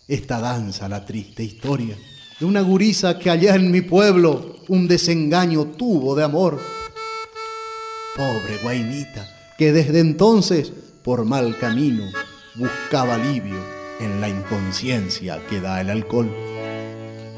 [0.07, 1.97] esta danza la triste historia
[2.39, 6.59] de una gurisa que allá en mi pueblo un desengaño tuvo de amor.
[8.15, 10.71] Pobre guainita, que desde entonces
[11.03, 12.03] por mal camino
[12.55, 13.59] buscaba alivio
[13.99, 16.29] en la inconsciencia que da el alcohol.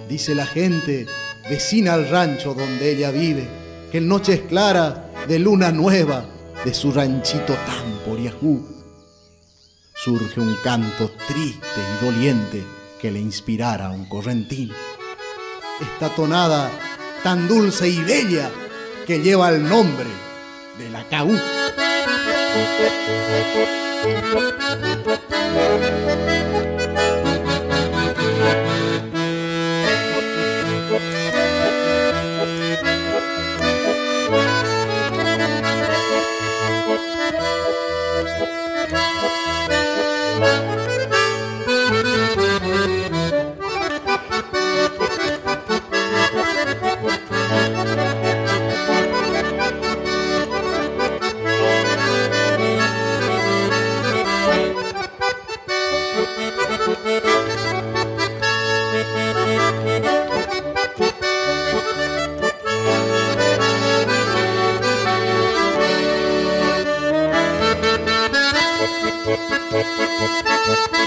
[0.09, 1.05] Dice la gente,
[1.49, 3.47] vecina al rancho donde ella vive,
[3.91, 6.25] que en noches claras de luna nueva
[6.63, 8.77] de su ranchito tan poriajú
[10.07, 12.63] surge un canto triste y doliente
[13.01, 14.71] que le inspirara a un correntín.
[15.81, 16.71] Esta tonada
[17.23, 18.49] tan dulce y bella
[19.05, 20.07] que lleva el nombre
[20.77, 21.37] de la caú.
[22.53, 22.79] Thank
[26.71, 26.76] you.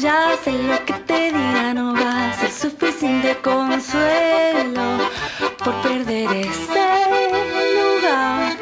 [0.00, 4.98] Ya sé lo que te diga, no va a ser suficiente consuelo
[5.62, 6.86] por perder ese
[7.76, 8.56] lugar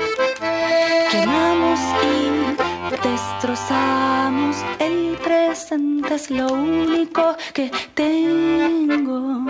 [1.13, 4.57] Quemamos y destrozamos.
[4.81, 9.47] El presente es lo único que tengo.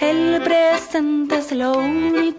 [0.00, 2.31] El presente es lo único.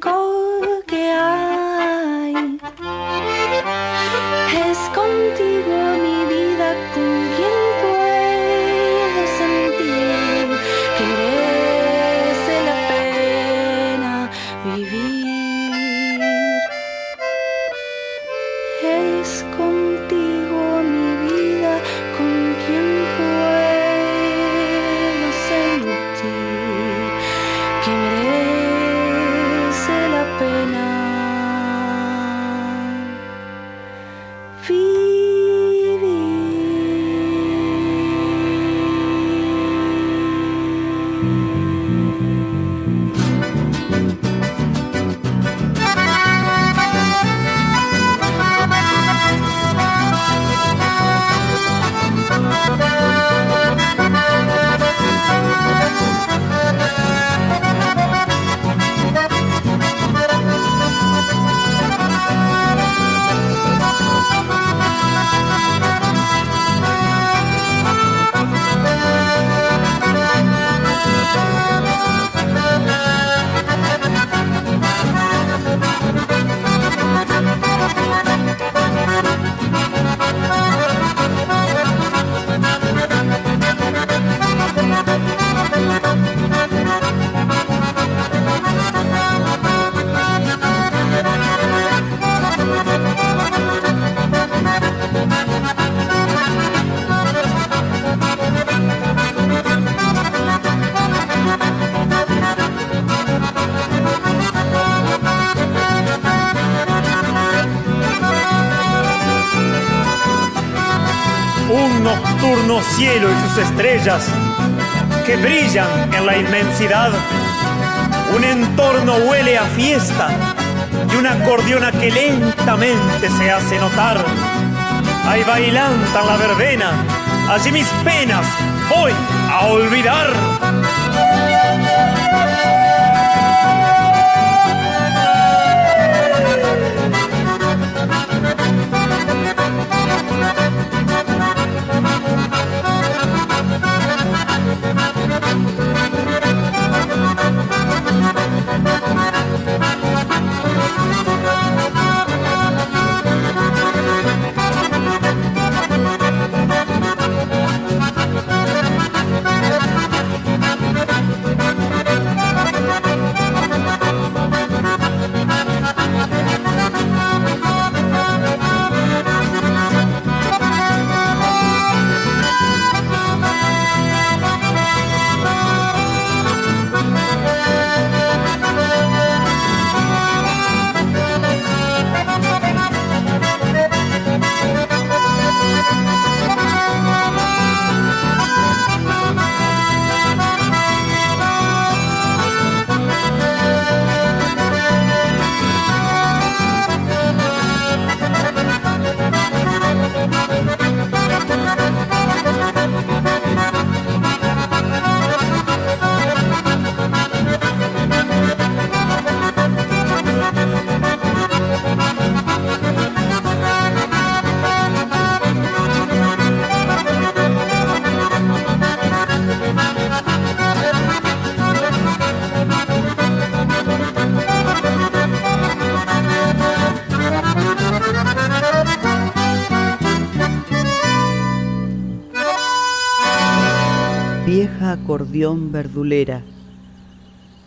[235.13, 236.41] Acordeón verdulera,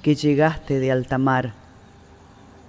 [0.02, 1.52] que llegaste de alta mar,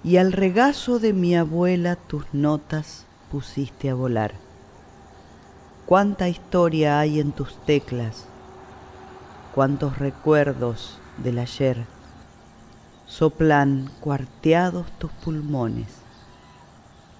[0.04, 4.34] y al regazo de mi abuela tus notas pusiste a volar.
[5.84, 8.26] Cuánta historia hay en tus teclas,
[9.52, 11.78] cuántos recuerdos del ayer,
[13.06, 15.88] soplan cuarteados tus pulmones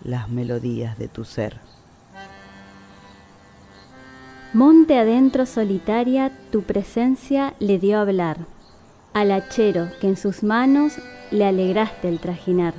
[0.04, 1.67] las melodías de tu ser.
[4.54, 8.38] Monte adentro solitaria, tu presencia le dio a hablar,
[9.12, 10.94] al hachero que en sus manos
[11.30, 12.72] le alegraste el trajinar.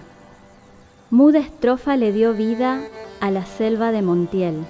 [1.11, 2.81] Muda estrofa le dio vida
[3.21, 4.65] a la selva de Montiel,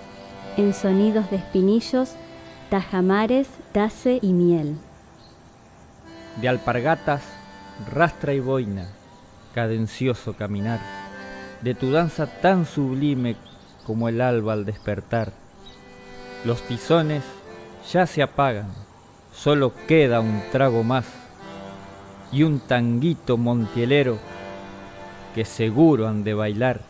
[0.57, 2.15] en sonidos de espinillos,
[2.69, 4.75] tajamares, tace y miel.
[6.41, 7.23] de alpargatas,
[7.93, 8.87] rastra y boina,
[9.53, 10.79] cadencioso caminar,
[11.61, 13.37] de tu danza tan sublime
[13.85, 15.31] como el alba al despertar.
[16.45, 17.23] Los tizones
[17.91, 18.73] ya se apagan,
[19.33, 21.05] solo queda un trago más
[22.31, 24.17] y un tanguito montielero
[25.35, 26.81] que seguro han de bailar.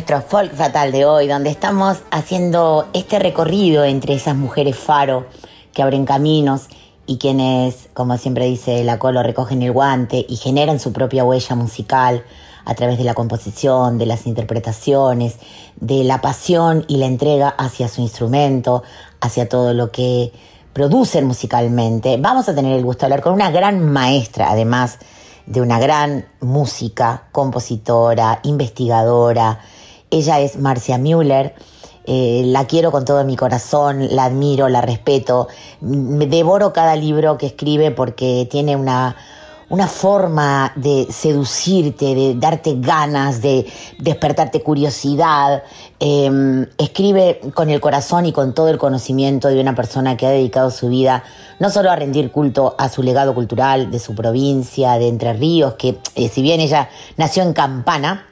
[0.00, 5.26] Nuestro folk fatal de hoy, donde estamos haciendo este recorrido entre esas mujeres faro
[5.74, 6.68] que abren caminos
[7.06, 11.54] y quienes, como siempre dice la Colo, recogen el guante y generan su propia huella
[11.54, 12.24] musical
[12.64, 15.36] a través de la composición, de las interpretaciones,
[15.76, 18.82] de la pasión y la entrega hacia su instrumento,
[19.20, 20.32] hacia todo lo que
[20.72, 22.16] producen musicalmente.
[22.16, 24.96] Vamos a tener el gusto de hablar con una gran maestra, además
[25.44, 29.60] de una gran música, compositora, investigadora.
[30.10, 31.54] Ella es Marcia Müller.
[32.04, 35.48] Eh, la quiero con todo mi corazón, la admiro, la respeto.
[35.80, 39.16] Me devoro cada libro que escribe porque tiene una,
[39.68, 43.66] una forma de seducirte, de darte ganas, de
[43.98, 45.62] despertarte curiosidad.
[46.00, 50.30] Eh, escribe con el corazón y con todo el conocimiento de una persona que ha
[50.30, 51.22] dedicado su vida
[51.60, 55.74] no solo a rendir culto a su legado cultural de su provincia, de Entre Ríos,
[55.74, 56.88] que eh, si bien ella
[57.18, 58.29] nació en Campana,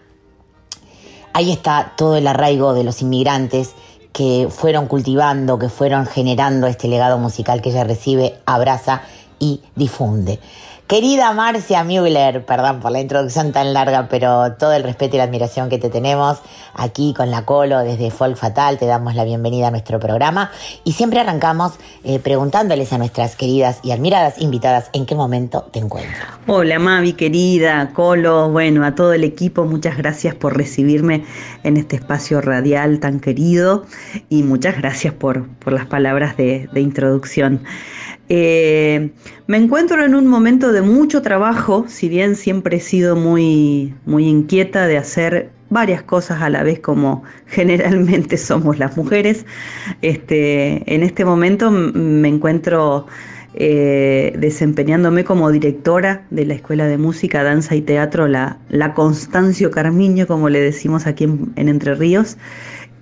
[1.39, 3.75] ahí está todo el arraigo de los inmigrantes
[4.13, 9.03] que fueron cultivando, que fueron generando este legado musical que ella recibe, abraza
[9.39, 10.41] y difunde.
[10.89, 15.25] Querida Marcia Müller, perdón por la introducción tan larga, pero todo el respeto y la
[15.25, 16.39] admiración que te tenemos
[16.73, 20.51] aquí con la Colo desde Folk Fatal, te damos la bienvenida a nuestro programa
[20.85, 21.75] y siempre arrancamos
[22.05, 26.27] eh, preguntándoles a nuestras queridas y admiradas invitadas en qué momento te encuentras.
[26.47, 31.23] Hola Mavi querida, Colo, bueno, a todo el equipo, muchas gracias por recibirme
[31.65, 33.85] en este espacio radial tan querido
[34.31, 37.61] y muchas gracias por, por las palabras de, de introducción.
[38.29, 39.11] Eh,
[39.47, 44.27] me encuentro en un momento de mucho trabajo, si bien siempre he sido muy, muy
[44.27, 49.47] inquieta de hacer varias cosas a la vez como generalmente somos las mujeres.
[50.03, 53.07] Este, en este momento me encuentro
[53.55, 59.71] eh, desempeñándome como directora de la Escuela de Música, Danza y Teatro, la, la Constancio
[59.71, 62.37] Carmiño, como le decimos aquí en, en Entre Ríos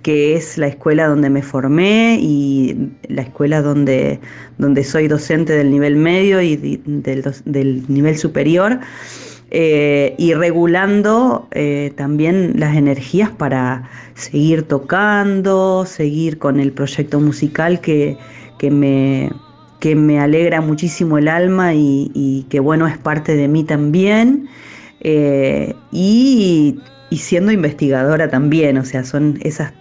[0.07, 4.21] que es la escuela donde me formé y la escuela donde,
[4.57, 8.79] donde soy docente del nivel medio y del, del nivel superior,
[9.51, 17.81] eh, y regulando eh, también las energías para seguir tocando, seguir con el proyecto musical
[17.81, 18.17] que,
[18.59, 19.29] que me,
[19.81, 24.47] que me alegra muchísimo el alma y, y, que bueno es parte de mí también.
[25.01, 26.79] Eh, y
[27.09, 29.73] y siendo investigadora también, o sea, son esas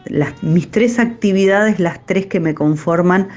[0.43, 3.29] mis tres actividades, las tres que me conforman,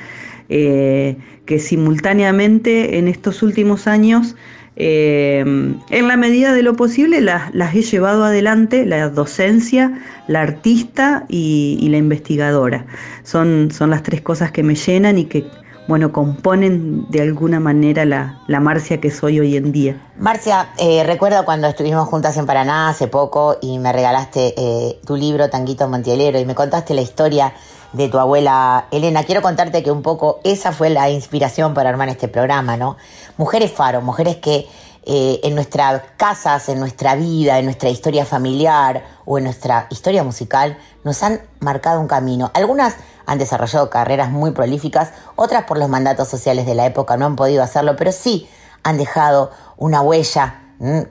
[0.49, 4.35] eh, que simultáneamente en estos últimos años
[4.81, 5.43] Eh,
[5.89, 9.91] en la medida de lo posible las, las he llevado adelante, la docencia,
[10.27, 12.85] la artista y, y la investigadora.
[13.23, 15.43] Son, son las tres cosas que me llenan y que,
[15.89, 19.99] bueno, componen de alguna manera la, la Marcia que soy hoy en día.
[20.19, 25.15] Marcia, eh, recuerdo cuando estuvimos juntas en Paraná hace poco y me regalaste eh, tu
[25.15, 27.53] libro Tanguito Montielero y me contaste la historia
[27.93, 29.23] de tu abuela Elena.
[29.23, 32.95] Quiero contarte que un poco esa fue la inspiración para armar este programa, ¿no?
[33.37, 34.67] Mujeres faro, mujeres que
[35.11, 40.23] eh, en nuestras casas, en nuestra vida, en nuestra historia familiar o en nuestra historia
[40.23, 42.51] musical nos han marcado un camino.
[42.53, 42.95] Algunas
[43.29, 47.35] han desarrollado carreras muy prolíficas, otras por los mandatos sociales de la época no han
[47.35, 48.49] podido hacerlo, pero sí
[48.81, 50.55] han dejado una huella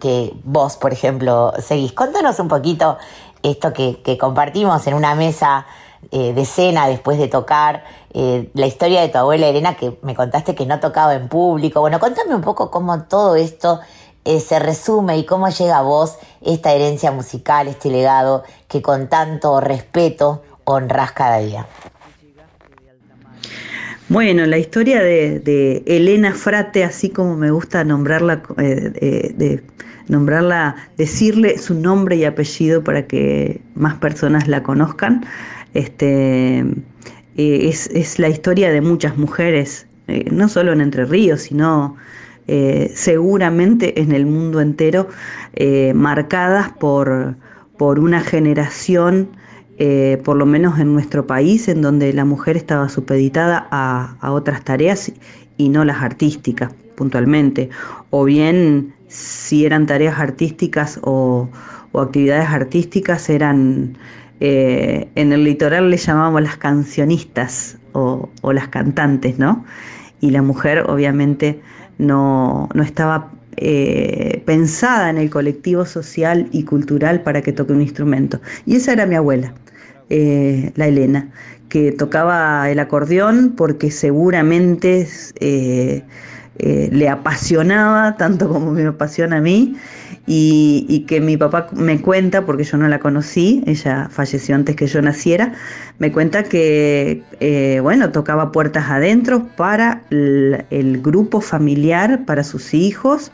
[0.01, 1.93] que vos, por ejemplo, seguís.
[1.93, 2.99] Contanos un poquito
[3.45, 5.67] esto que, compartimos en una mesa
[6.11, 10.17] eh, de cena después de tocar, eh, la historia de tu abuela Elena que me
[10.17, 11.81] contaste que no tocaba en público.
[11.81, 13.79] Bueno, contame un poco cómo todo esto
[14.25, 19.09] eh, se resume y cómo llega a vos esta herencia musical, este legado que con
[19.09, 21.67] tanto respeto honras cada día.
[24.09, 29.61] Bueno, la historia de, de Elena Frate, así como me gusta nombrarla, eh,
[30.09, 35.27] nombrarla, decirle su nombre y apellido para que más personas la conozcan,
[35.75, 36.61] este,
[37.37, 41.97] eh, es, la historia de muchas mujeres, eh, no solo en Entre Ríos, sino
[42.95, 45.11] seguramente en el mundo entero,
[45.93, 47.37] marcadas por,
[47.77, 49.29] por una generación
[49.79, 54.33] eh, por lo menos en nuestro país, en donde la mujer estaba supeditada a, a
[54.33, 55.13] otras tareas
[55.57, 57.71] y no las artísticas puntualmente,
[58.11, 61.49] o bien si eran tareas artísticas o,
[61.93, 63.97] o actividades artísticas eran,
[64.41, 69.65] eh, en el litoral le llamábamos las cancionistas o, o las cantantes, ¿no?
[70.21, 71.61] Y la mujer obviamente
[71.99, 77.83] no, no estaba eh, pensada en el colectivo social y cultural para que toque un
[77.83, 78.41] instrumento.
[78.67, 79.53] Y esa era mi abuela,
[80.11, 81.29] eh, la Elena,
[81.69, 85.09] que tocaba el acordeón porque seguramente
[85.41, 86.05] eh,
[86.57, 89.77] le apasionaba tanto como me apasiona a mí
[90.27, 94.87] y, que mi papá me cuenta, porque yo no la conocí, ella falleció antes que
[94.87, 95.53] yo naciera,
[95.99, 97.23] me cuenta que,
[97.83, 103.33] bueno, tocaba puertas adentro para el grupo familiar, para sus hijos,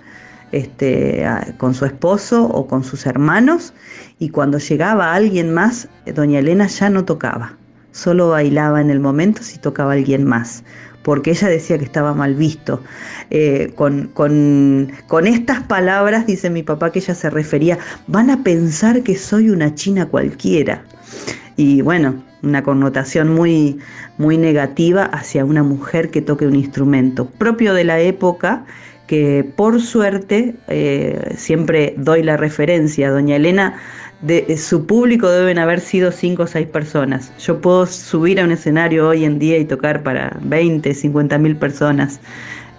[0.53, 1.25] este,
[1.59, 3.73] con su esposo o con sus hermanos,
[4.19, 7.57] y cuando llegaba alguien más, doña Elena ya no tocaba,
[7.93, 10.63] solo bailaba en el momento si tocaba alguien más,
[11.03, 12.81] porque ella decía que estaba mal visto.
[13.31, 18.43] Eh, con, con- con estas palabras, dice mi papá, que ella se refería, van a
[18.43, 20.83] pensar que soy una china cualquiera.
[21.57, 23.79] Y bueno, una connotación muy,
[24.19, 28.65] muy negativa hacia una mujer que toque un instrumento propio de la época
[29.07, 33.81] que por suerte eh, siempre doy la referencia, doña Elena,
[34.25, 37.31] de su público deben haber sido cinco o seis personas.
[37.39, 41.57] Yo puedo subir a un escenario hoy en día y tocar para 20, 50 mil
[41.57, 42.21] personas.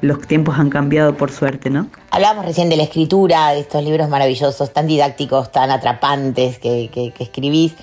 [0.01, 1.87] Los tiempos han cambiado por suerte, ¿no?
[2.09, 7.75] Hablábamos recién de la escritura, de estos libros maravillosos, tan didácticos, tan atrapantes que, escribís.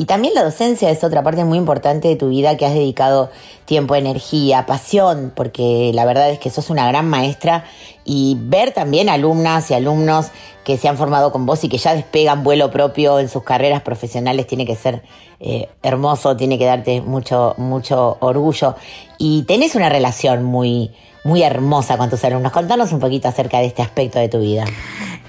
[0.00, 3.30] Y también la docencia es otra parte muy importante de tu vida que has dedicado
[3.66, 7.64] tiempo, energía, pasión, porque la verdad es que sos una gran maestra
[8.06, 10.30] y ver también alumnas y alumnos
[10.64, 13.82] que se han formado con vos y que ya despegan vuelo propio en sus carreras
[13.82, 15.02] profesionales tiene que ser
[15.38, 18.76] eh, hermoso, tiene que darte mucho, mucho orgullo.
[19.18, 20.92] Y tenés una relación muy,
[21.24, 22.52] muy hermosa con tus alumnos.
[22.52, 24.64] Contanos un poquito acerca de este aspecto de tu vida.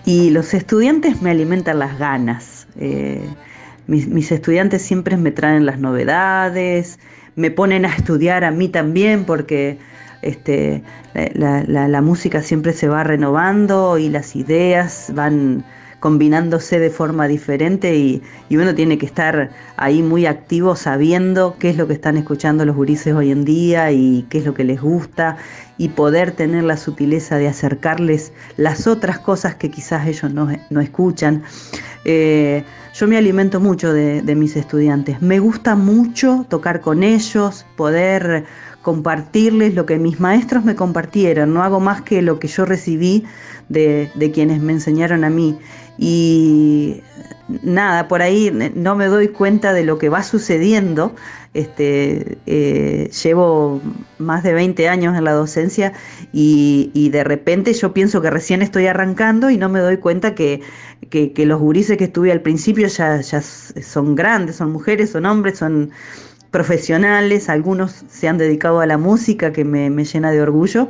[0.06, 2.68] Y los estudiantes me alimentan las ganas.
[2.80, 3.28] Eh,
[3.92, 7.00] mis, estudiantes siempre me traen las novedades,
[7.36, 9.78] me ponen a estudiar a mí también porque
[10.22, 10.84] este,
[11.34, 15.66] la, la- la música siempre se va renovando y las ideas van
[16.00, 21.70] combinándose de forma diferente y, y uno tiene que estar ahí muy activo sabiendo qué
[21.70, 24.64] es lo que están escuchando los gurises hoy en día y qué es lo que
[24.64, 25.38] les gusta
[25.78, 30.82] y poder tener la sutileza de acercarles las otras cosas que quizás ellos no, no
[30.82, 31.44] escuchan.
[32.04, 32.64] Eh,
[32.94, 35.22] yo me alimento mucho de, de mis estudiantes.
[35.22, 38.46] Me gusta mucho tocar con ellos, poder
[38.82, 41.54] compartirles lo que mis maestros me compartieron.
[41.54, 43.26] No hago más que lo que yo recibí
[43.70, 45.58] de, de quienes me enseñaron a mí.
[45.98, 47.02] Y
[47.64, 51.16] nada, por ahí no me doy cuenta de lo que va sucediendo.
[51.54, 53.82] Este, eh, llevo
[54.18, 55.92] más de 20 años en la docencia
[56.32, 60.34] y, y de repente yo pienso que recién estoy arrancando y no me doy cuenta
[60.34, 60.62] que,
[61.10, 65.58] que, los gurises que estuve al principio ya, ya son grandes, son mujeres, son hombres,
[65.58, 65.92] son
[66.52, 70.90] profesionales, algunos se han dedicado a la música, que me, me llena de orgullo,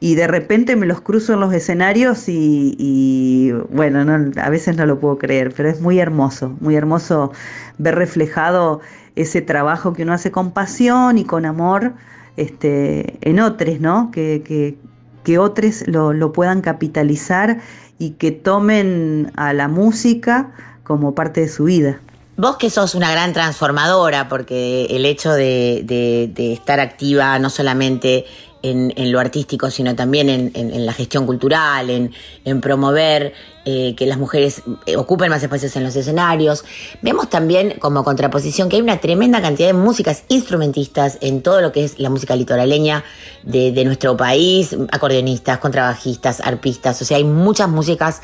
[0.00, 4.76] y de repente me los cruzo en los escenarios y, y, bueno, no, a veces
[4.76, 7.32] no lo puedo creer, pero es muy hermoso, muy hermoso
[7.78, 8.80] ver reflejado
[9.16, 11.94] ese trabajo que uno hace con pasión y con amor
[12.36, 14.10] este, en otros, ¿no?
[14.10, 14.76] Que, que,
[15.24, 17.58] que otros lo, lo puedan capitalizar
[17.98, 20.50] y que tomen a la música
[20.84, 21.98] como parte de su vida.
[22.38, 28.26] Vos que sos una gran transformadora, porque el hecho de, estar activa no solamente
[28.62, 33.34] en, lo artístico, sino también en, la gestión cultural, en promover
[33.70, 36.64] eh, que las mujeres eh, ocupen más espacios en los escenarios.
[37.02, 41.70] Vemos también como contraposición que hay una tremenda cantidad de músicas instrumentistas en todo lo
[41.70, 43.04] que es la música litoraleña
[43.42, 48.22] de, nuestro país, acordeonistas, contrabajistas, arpistas, o sea, hay muchas músicas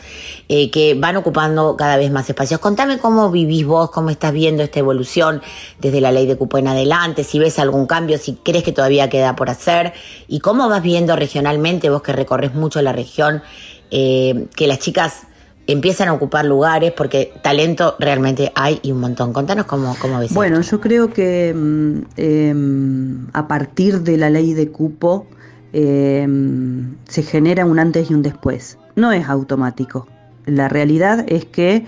[0.49, 2.59] eh, que van ocupando cada vez más espacios.
[2.59, 5.43] Contame cómo vivís vos, cómo estás viendo esta evolución
[5.79, 9.11] desde la ley de cupo en adelante, si ves algún cambio, si crees que todavía
[9.11, 9.93] queda por hacer
[10.27, 13.43] y cómo vas viendo regionalmente, vos que recorres mucho la región,
[13.91, 15.27] que las chicas
[15.67, 19.33] empiezan a ocupar lugares porque talento realmente hay y un montón.
[19.33, 20.33] Contanos cómo, cómo ves.
[20.35, 25.27] Bueno, yo creo que mm, em, a partir de la ley de cupo
[25.73, 28.79] em, se genera un antes y un después.
[28.97, 30.07] No es automático.
[30.47, 31.87] La realidad es que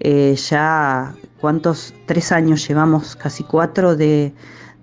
[0.00, 1.94] eh, ya, ¿cuántos?
[2.06, 4.32] Tres años llevamos, casi cuatro, de,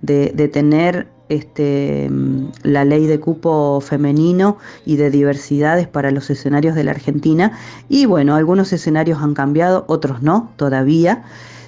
[0.02, 6.30] de- de tener este, mm, la ley de cupo femenino y de diversidades para los
[6.30, 7.58] escenarios de la Argentina.
[7.90, 11.24] Y bueno, algunos escenarios han cambiado, otros no, todavía.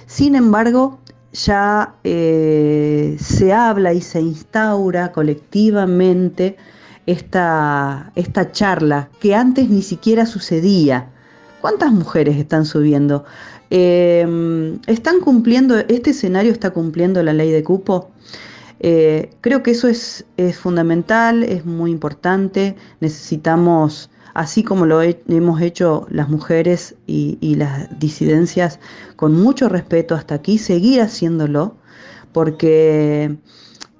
[0.06, 0.98] Sin embargo,
[1.32, 6.56] ya eh, se habla y se instaura colectivamente
[7.06, 11.10] esta, esta charla que antes ni siquiera sucedía.
[11.60, 13.24] ¿Cuántas mujeres están subiendo?
[13.70, 18.10] Eh, ¿Están cumpliendo, este escenario está cumpliendo la ley de cupo?
[18.80, 22.76] Eh, creo que eso es, es fundamental, es muy importante.
[23.00, 28.78] Necesitamos, así como lo he- hemos hecho las mujeres y, las disidencias,
[29.16, 31.76] con mucho respeto hasta aquí, seguir haciéndolo,
[32.32, 33.36] porque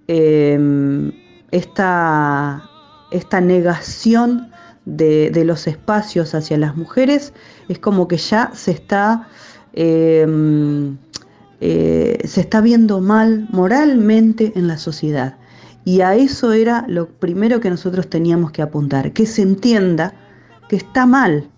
[0.08, 1.12] eh,
[1.50, 2.70] esta,
[3.10, 4.50] esta negación
[4.84, 7.32] de, los espacios hacia las mujeres
[7.68, 9.28] es como que ya se está...
[9.72, 10.26] eh,
[11.60, 15.36] eh, se está viendo mal moralmente en la sociedad.
[15.84, 20.14] Y a eso era lo primero que nosotros teníamos que apuntar, que se entienda
[20.68, 21.48] que está mal,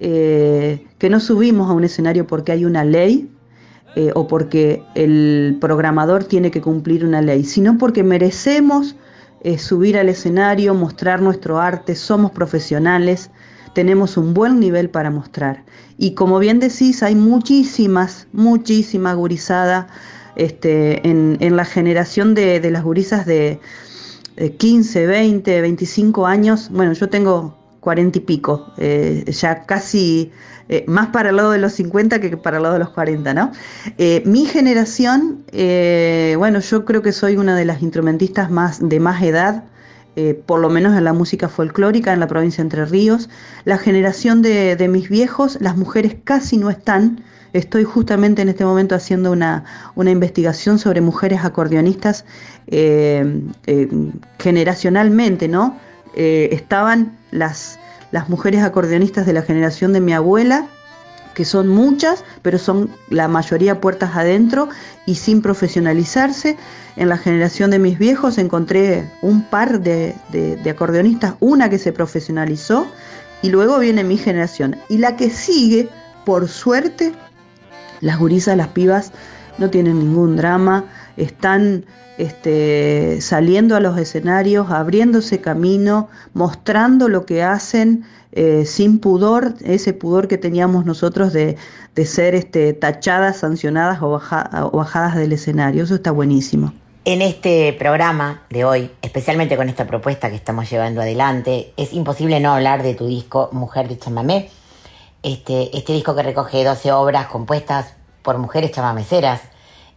[0.00, 3.30] eh, que no subimos a un escenario porque hay una ley
[3.96, 8.96] eh, o porque el programador tiene que cumplir una ley, sino porque merecemos
[9.58, 13.30] subir al escenario, mostrar nuestro arte, somos profesionales,
[13.74, 15.64] tenemos un buen nivel para mostrar.
[15.98, 19.86] Y como bien decís, hay muchísimas, muchísima gurizada
[20.36, 23.60] este, en, en la generación de, de las gurisas de,
[24.36, 26.68] de 15, 20, 25 años.
[26.70, 30.32] Bueno, yo tengo 40 y pico, eh, ya casi
[30.68, 33.34] eh, más para el lado de los 50 que para el lado de los 40,
[33.34, 33.52] ¿no?
[33.98, 35.44] Eh, mi generación,
[36.38, 39.64] bueno, yo creo que soy una de las instrumentistas más de más edad,
[40.16, 43.28] eh, por lo menos en la música folclórica en la provincia de Entre Ríos.
[43.64, 47.22] La generación de, mis viejos, las mujeres casi no están.
[47.52, 49.64] Estoy justamente en este momento haciendo una,
[49.94, 52.24] una investigación sobre mujeres acordeonistas
[52.66, 53.88] eh, eh,
[54.38, 55.78] generacionalmente, ¿no?
[56.16, 57.80] Estaban las,
[58.12, 60.68] las mujeres acordeonistas de la generación de mi abuela,
[61.34, 64.68] que son muchas, pero son la mayoría puertas adentro
[65.06, 66.56] y sin profesionalizarse.
[66.96, 71.78] En la generación de mis viejos encontré un par de, de- de acordeonistas, una que
[71.78, 72.86] se profesionalizó
[73.42, 74.76] y luego viene mi generación.
[74.88, 75.88] Y la que sigue,
[76.24, 77.12] por suerte,
[78.00, 79.12] las gurisas, las pibas
[79.58, 80.84] no tienen ningún drama,
[81.16, 81.84] están
[82.18, 88.04] este, saliendo a los escenarios, abriéndose camino, mostrando lo que hacen
[88.34, 91.56] eh, sin pudor, ese pudor que teníamos nosotros de,
[91.94, 95.84] de ser este, tachadas, sancionadas o, baja- o bajadas del escenario.
[95.84, 96.72] Eso está buenísimo.
[97.06, 102.40] En este programa de hoy, especialmente con esta propuesta que estamos llevando adelante, es imposible
[102.40, 104.48] no hablar de tu disco Mujer de Chamamé.
[105.22, 109.40] Este, este disco que recoge 12 obras compuestas por mujeres chamameceras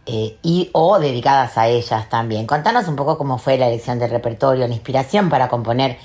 [0.06, 2.46] eh, y o dedicadas a ellas también.
[2.46, 5.98] Contanos un poco cómo fue la elección del repertorio, la inspiración para componer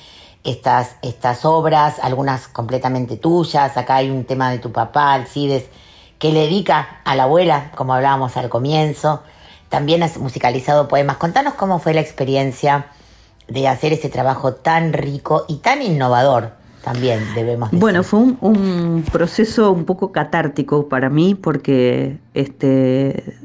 [0.43, 3.77] estas, estas obras, algunas completamente tuyas.
[3.77, 5.65] Acá hay un tema de tu papá, Alcides,
[6.19, 9.23] que le dedica a la abuela, como hablábamos al comienzo.
[9.69, 11.17] También has musicalizado poemas.
[11.17, 12.87] Contanos cómo fue la experiencia
[13.47, 16.51] de hacer ese trabajo tan rico y tan innovador
[16.83, 17.79] también, debemos decir.
[17.79, 23.37] Bueno, fue un, un proceso un poco catártico para mí porque este,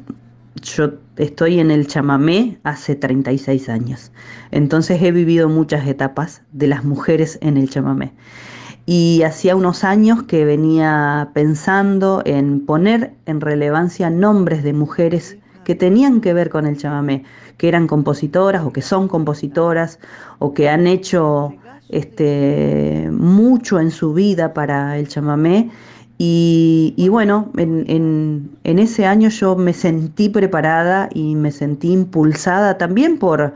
[0.77, 4.13] yo estoy en el chamamé hace 36 años.
[4.51, 8.13] Entonces he vivido muchas etapas de las mujeres en el chamamé.
[8.87, 15.75] Y hacía unos años que venía pensando en poner en relevancia nombres de mujeres que
[15.75, 17.25] tenían que ver con el chamamé,
[17.59, 19.99] que eran compositoras o que son compositoras
[20.39, 21.53] o que han hecho
[21.91, 25.71] este, mucho en su vida para el chamamé.
[26.21, 33.55] Y, bueno, en, ese año yo me sentí preparada y me sentí impulsada también por,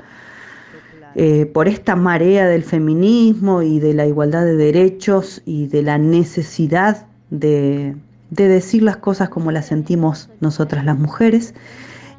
[1.16, 5.98] eh, por esta marea del feminismo y de la igualdad de derechos y de la
[5.98, 7.96] necesidad de,
[8.30, 11.54] de decir las cosas como las sentimos nosotras las mujeres.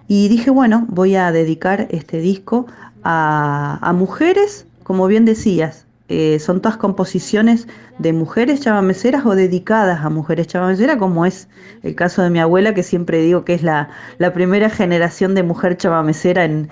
[0.10, 2.65] Y dije, bueno, voy a dedicar este disco
[3.06, 7.68] a mujeres, como bien decías, eh, son todas composiciones
[7.98, 11.48] de mujeres chamameceras o dedicadas a mujeres chamameceras, como es
[11.81, 15.41] el caso de mi abuela, que siempre digo que es la, la primera generación de
[15.41, 16.69] mujer chamamecera en,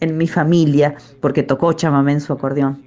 [0.00, 2.82] en mi familia, porque tocó chamamé en su acordeón.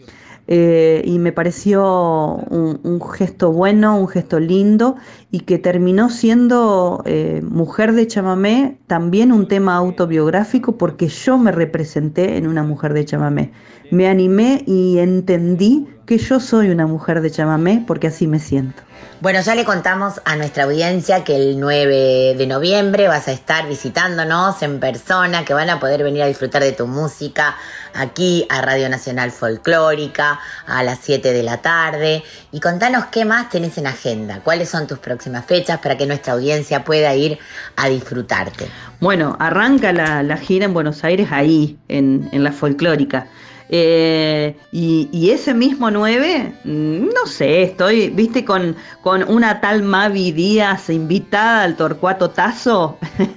[0.48, 4.96] Eh, y me pareció un, un gesto bueno, un gesto lindo
[5.32, 11.52] y que terminó siendo eh, Mujer de Chamamé también un tema autobiográfico porque yo me
[11.52, 13.52] representé en una mujer de chamamé.
[13.92, 18.84] Me animé y entendí que yo soy una mujer de chamamé porque así me siento.
[19.22, 23.68] Bueno, ya le contamos a nuestra audiencia que el 9 de noviembre vas a estar
[23.68, 27.56] visitándonos en persona, que van a poder venir a disfrutar de tu música
[27.94, 32.24] aquí a Radio Nacional Folclórica a las 7 de la tarde.
[32.52, 36.34] Y contanos qué más tenés en agenda, cuáles son tus próximas fechas para que nuestra
[36.34, 37.40] audiencia pueda ir
[37.78, 38.68] a disfrutarte.
[39.00, 43.28] Bueno, arranca la, gira en Buenos Aires ahí, en, en la folclórica.
[43.70, 50.32] Eh, y, ese mismo 9, mm, no sé, estoy, viste, con, con una tal Mavi
[50.32, 52.98] Díaz invitada al Torcuato Tazo.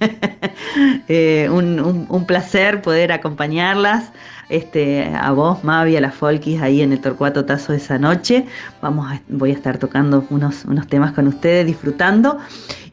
[1.09, 4.13] Eh, un- un placer poder acompañarlas.
[4.49, 8.47] Este, a vos, Mavi, a las Folkis ahí en el Torcuato Tazo esa noche.
[8.81, 12.39] Vamos a, voy a estar tocando unos, unos temas con ustedes, disfrutando.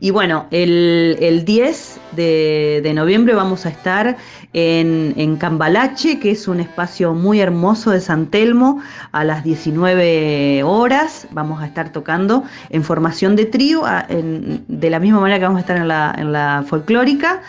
[0.01, 4.17] Y bueno, el, el 10 de, noviembre vamos a estar
[4.53, 8.81] en, en Cambalache, que es un espacio muy hermoso de San Telmo,
[9.13, 11.27] a las 19 horas.
[11.31, 15.61] Vamos a estar tocando en formación de trío, de la misma manera que vamos a
[15.61, 17.41] estar en la, en la folclórica.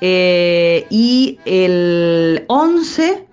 [0.00, 3.26] Eh, y el 11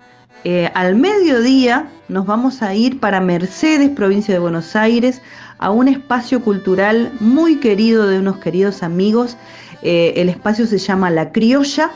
[0.44, 5.22] eh, al mediodía nos vamos a ir para Mercedes, provincia de Buenos Aires,
[5.58, 9.38] a un espacio cultural muy querido de unos queridos amigos.
[9.82, 11.92] Eh, el espacio se llama La Criolla,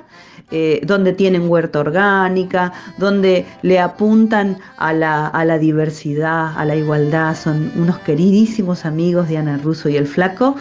[0.51, 6.75] eh, donde tienen huerta orgánica, donde le apuntan a la, a la diversidad, a la
[6.75, 7.37] igualdad.
[7.37, 10.57] Son unos queridísimos amigos de Ana Russo y el Flaco.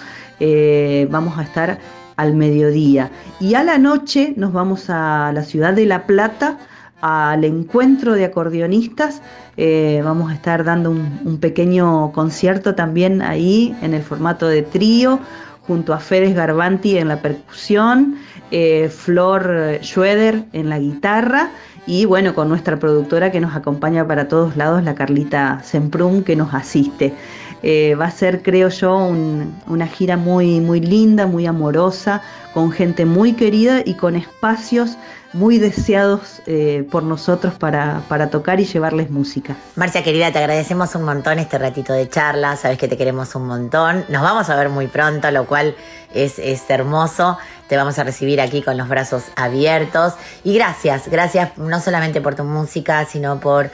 [1.09, 1.80] Vamos a estar
[2.18, 3.09] al mediodía.
[3.39, 6.57] Y a la noche nos vamos a la ciudad de La Plata
[7.02, 9.22] al encuentro de acordeonistas.
[9.57, 15.19] Eh, vamos a estar dando un, pequeño concierto también ahí en el formato de trío,
[15.65, 18.15] junto a Fedes Garbanti en la percusión,
[18.52, 21.49] eh, Flor Schroeder en la guitarra
[21.88, 26.36] y bueno, con nuestra productora que nos acompaña para todos lados, la Carlita Semprún, que
[26.36, 27.14] nos asiste.
[27.63, 32.21] Eh, va a ser, creo yo, un- una gira muy, muy linda, muy amorosa,
[32.53, 34.97] con gente muy querida y con espacios
[35.34, 39.55] muy deseados eh, por nosotros para, para tocar y llevarles música.
[39.75, 43.45] Marcia querida, te agradecemos un montón este ratito de charla, sabes que te queremos un
[43.45, 45.75] montón, nos vamos a ver muy pronto, lo cual
[46.13, 50.13] es, es hermoso, te vamos a recibir aquí con los brazos abiertos.
[50.43, 53.69] Y gracias, gracias no solamente por tu música, sino por,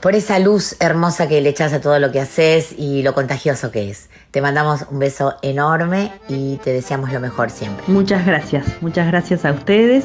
[0.00, 3.70] por esa luz hermosa que le echas a todo lo que haces y lo contagioso
[3.70, 4.08] que es.
[4.30, 7.84] Te mandamos un beso enorme y te deseamos lo mejor siempre.
[7.88, 10.04] Muchas gracias, muchas gracias a ustedes.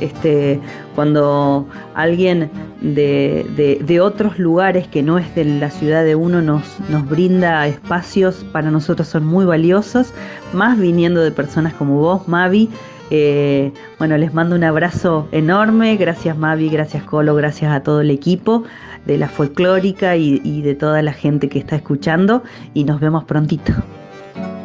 [0.00, 0.60] Este,
[0.94, 2.50] cuando alguien
[2.80, 7.66] de, de- otros lugares que no es de la ciudad de uno nos, nos brinda
[7.66, 10.12] espacios, para nosotros son muy valiosos,
[10.52, 12.70] más viniendo de personas como vos, Mavi.
[13.10, 18.10] Eh, bueno, les mando un abrazo enorme, gracias Mavi, gracias Colo, gracias a todo el
[18.10, 18.64] equipo
[19.06, 22.42] de la folclórica y, y de toda la gente que está escuchando
[22.74, 23.72] y nos vemos prontito.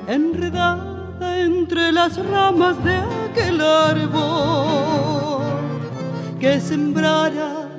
[0.08, 5.44] enredada entre las ramas de aquel árbol
[6.40, 7.70] que sembrara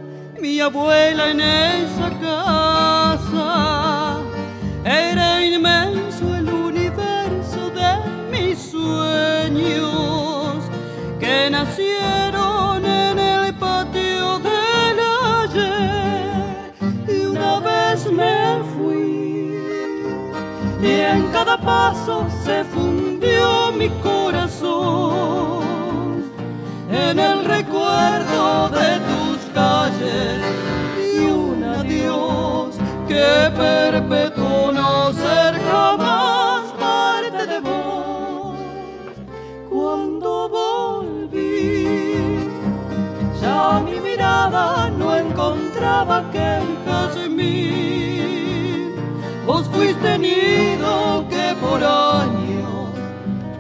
[0.41, 4.19] mi abuela en esa casa.
[4.85, 7.91] Era inmenso el universo de
[8.31, 9.91] mis sueños
[11.21, 12.24] que nacieron
[20.85, 25.65] y en cada paso se fundió mi corazón.
[26.91, 30.43] En el recuerdo de tus calles
[31.17, 32.77] y un adiós
[33.09, 38.59] que perpetuó no ser jamás parte de vos.
[39.71, 41.81] Cuando volví
[43.41, 48.34] ya mi mirada no encontraba aquel jazmín
[49.47, 52.89] Vos fuiste nido que por años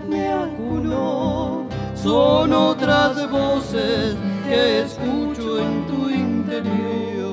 [0.08, 1.66] me acunó.
[1.94, 4.16] Son otras voces
[4.48, 7.23] que escucho en tu interior.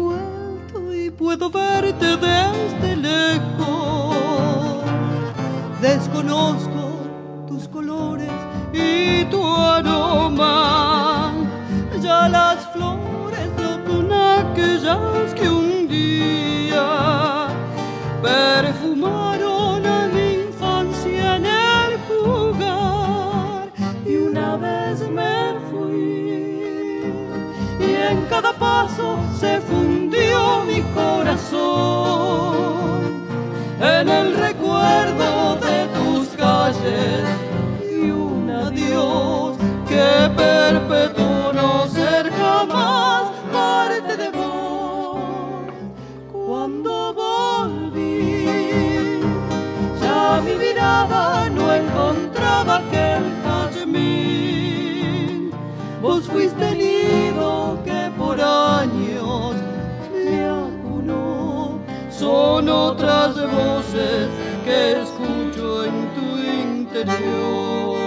[0.00, 4.16] Vuelto y puedo verte desde lejos.
[5.80, 6.82] Desconozco
[7.48, 8.32] tus colores
[8.72, 11.32] y tu aroma.
[12.02, 17.48] Ya las flores no son aquellas que un día
[18.22, 23.72] perfumaron a mi infancia en el jugar.
[24.06, 27.12] Y una vez me fui
[27.80, 29.89] y en cada paso se fundió
[30.94, 32.70] corazón
[33.80, 37.24] en el recuerdo de tus calles
[37.90, 39.56] y un adiós
[39.88, 45.18] que perpetuó no ser jamás parte de vos.
[46.32, 48.46] Cuando volví,
[50.02, 53.90] ya mi mirada no encontraba aquel jazmín.
[56.02, 58.99] Vos fuiste el nido que por años
[62.20, 64.28] Son otras voces
[64.62, 67.98] que escucho en tu interior.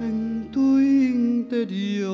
[0.00, 2.08] En tu interior.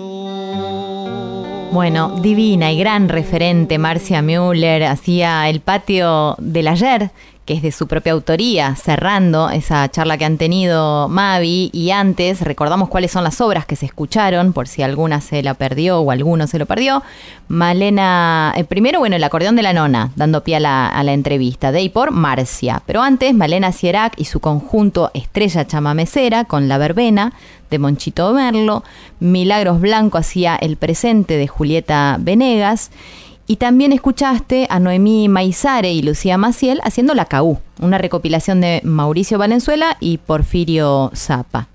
[1.71, 7.13] Bueno, divina y gran referente Marcia Müller hacía el patio del ayer,
[7.45, 12.41] que es de su propia autoría, cerrando esa charla que han tenido Mavi y antes.
[12.41, 16.11] Recordamos cuáles son las obras que se escucharon, por si alguna se la perdió o
[16.11, 17.03] alguno se lo perdió.
[17.49, 21.12] Malena, eh, primero, bueno, el acordeón de la nona, dando pie a la, a la
[21.12, 26.69] entrevista, de y por Marcia, pero antes Malena Sierac y su conjunto Estrella Chamamecera con
[26.69, 27.35] La Verbena
[27.71, 28.85] de Monchito Merlo,
[29.21, 32.91] Milagros Blanco hacía El presente de Julieta Venegas
[33.47, 38.81] y también escuchaste a Noemí Maizare y Lucía Maciel haciendo La CAU, una recopilación de
[38.85, 41.69] Mauricio Valenzuela y Porfirio Zapa.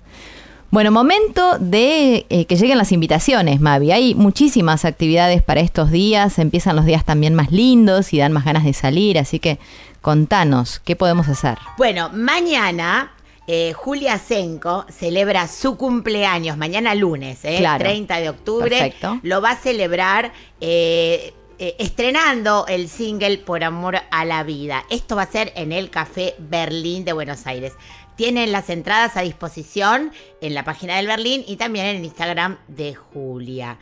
[0.72, 3.90] Bueno, momento de eh, que lleguen las invitaciones, Mavi.
[3.90, 8.44] Hay muchísimas actividades para estos días, empiezan los días también más lindos y dan más
[8.44, 9.58] ganas de salir, así que
[10.00, 11.58] contanos, ¿qué podemos hacer?
[11.76, 13.10] Bueno, mañana
[13.48, 17.82] eh, Julia Senko celebra su cumpleaños, mañana lunes, eh, Claro.
[17.82, 18.70] 30 de octubre.
[18.70, 19.18] Perfecto.
[19.24, 24.86] Lo va a celebrar eh, eh, estrenando el single Por Amor a la Vida.
[24.88, 27.74] Esto va a ser en el Café Berlín de Buenos Aires.
[28.16, 30.10] Tienen las entradas a disposición
[30.40, 33.78] en la página del Berlín y también en el Instagram de Julia.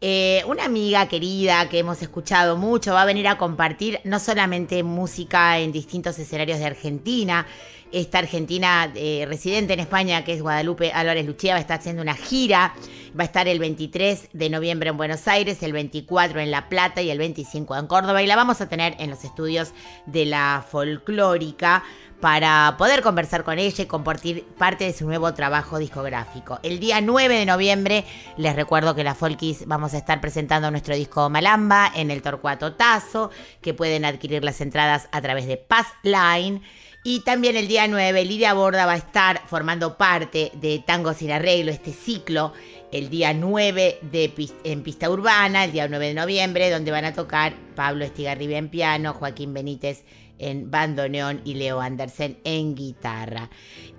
[0.00, 4.84] Eh, una amiga querida que hemos escuchado mucho va a venir a compartir no solamente
[4.84, 7.44] música en distintos escenarios de Argentina,
[7.92, 12.02] esta argentina eh, residente en España, que es Guadalupe Álvarez Luchía, va a estar haciendo
[12.02, 12.74] una gira.
[13.18, 17.00] Va a estar el 23 de noviembre en Buenos Aires, el 24 en La Plata
[17.00, 18.22] y el 25 en Córdoba.
[18.22, 19.72] Y la vamos a tener en los estudios
[20.04, 21.82] de la folclórica
[22.20, 26.58] para poder conversar con ella y compartir parte de su nuevo trabajo discográfico.
[26.62, 28.04] El día 9 de noviembre,
[28.36, 32.74] les recuerdo que la Folkis vamos a estar presentando nuestro disco Malamba en el Torcuato
[32.74, 33.30] Tazo,
[33.60, 36.62] que pueden adquirir las entradas a través de Pass Line.
[37.08, 41.30] Y también el día 9, Lidia Borda va a estar formando parte de Tango sin
[41.30, 42.52] Arreglo, este ciclo,
[42.90, 47.14] el día 9 de, en Pista Urbana, el día 9 de noviembre, donde van a
[47.14, 50.02] tocar Pablo Estigarribia en piano, Joaquín Benítez
[50.40, 53.50] en bandoneón y Leo Andersen en guitarra.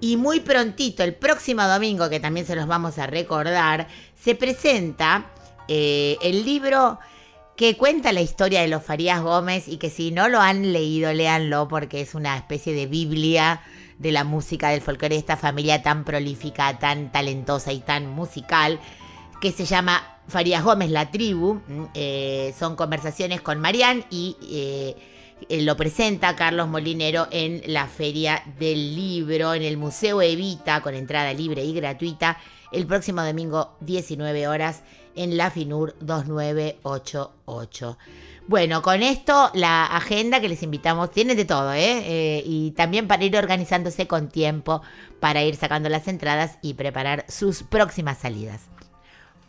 [0.02, 3.88] Y muy prontito, el próximo domingo, que también se los vamos a recordar,
[4.22, 5.32] se presenta
[5.70, 7.00] eh, el libro
[7.58, 11.12] que cuenta la historia de los Farías Gómez y que si no lo han leído,
[11.12, 13.62] léanlo porque es una especie de Biblia
[13.98, 18.80] de la música del folclore de esta familia tan prolífica, tan talentosa y tan musical,
[19.42, 21.56] que se llama Farías Gómez, la tribu.
[21.68, 24.96] Mm, eh, son conversaciones con Marián y eh,
[25.50, 30.94] eh, lo presenta Carlos Molinero en la Feria del Libro, en el Museo Evita, con
[30.94, 32.38] entrada libre y gratuita,
[32.72, 34.84] el próximo domingo 19 horas
[35.18, 37.98] en la FINUR 2988.
[38.48, 42.04] Bueno, con esto la agenda que les invitamos tiene de todo, ¿eh?
[42.06, 44.82] Eh, y también para ir organizándose con tiempo
[45.20, 48.62] para ir sacando las entradas y preparar sus próximas salidas.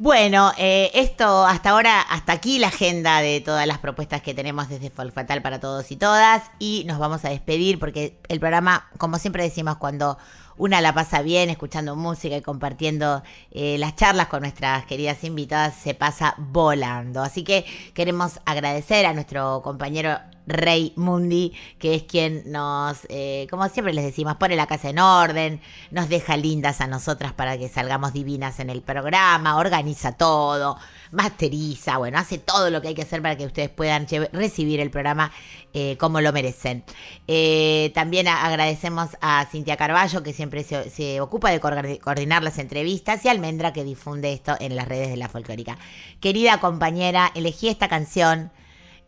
[0.00, 4.68] Bueno, eh, esto hasta ahora, hasta aquí la agenda de todas las propuestas que tenemos
[4.68, 6.44] desde Folk Fatal para todos y todas.
[6.60, 10.16] Y nos vamos a despedir porque el programa, como siempre decimos, cuando
[10.58, 15.74] una la pasa bien escuchando música y compartiendo eh, las charlas con nuestras queridas invitadas,
[15.74, 17.22] se pasa volando.
[17.22, 17.64] Así que
[17.94, 20.18] queremos agradecer a nuestro compañero
[20.48, 24.98] Rey Mundi, que es quien nos, eh, como siempre les decimos, pone la casa en
[24.98, 25.60] orden,
[25.90, 30.78] nos deja lindas a nosotras para que salgamos divinas en el programa, organiza todo,
[31.10, 34.90] masteriza, bueno, hace todo lo que hay que hacer para que ustedes puedan recibir el
[34.90, 35.32] programa
[35.72, 36.84] eh, como lo merecen.
[37.26, 42.58] Eh, también agradecemos a Cintia Carballo, que siempre se, se ocupa de coordi- coordinar las
[42.58, 45.78] entrevistas, y a Almendra, que difunde esto en las redes de la folclórica.
[46.20, 48.50] Querida compañera, elegí esta canción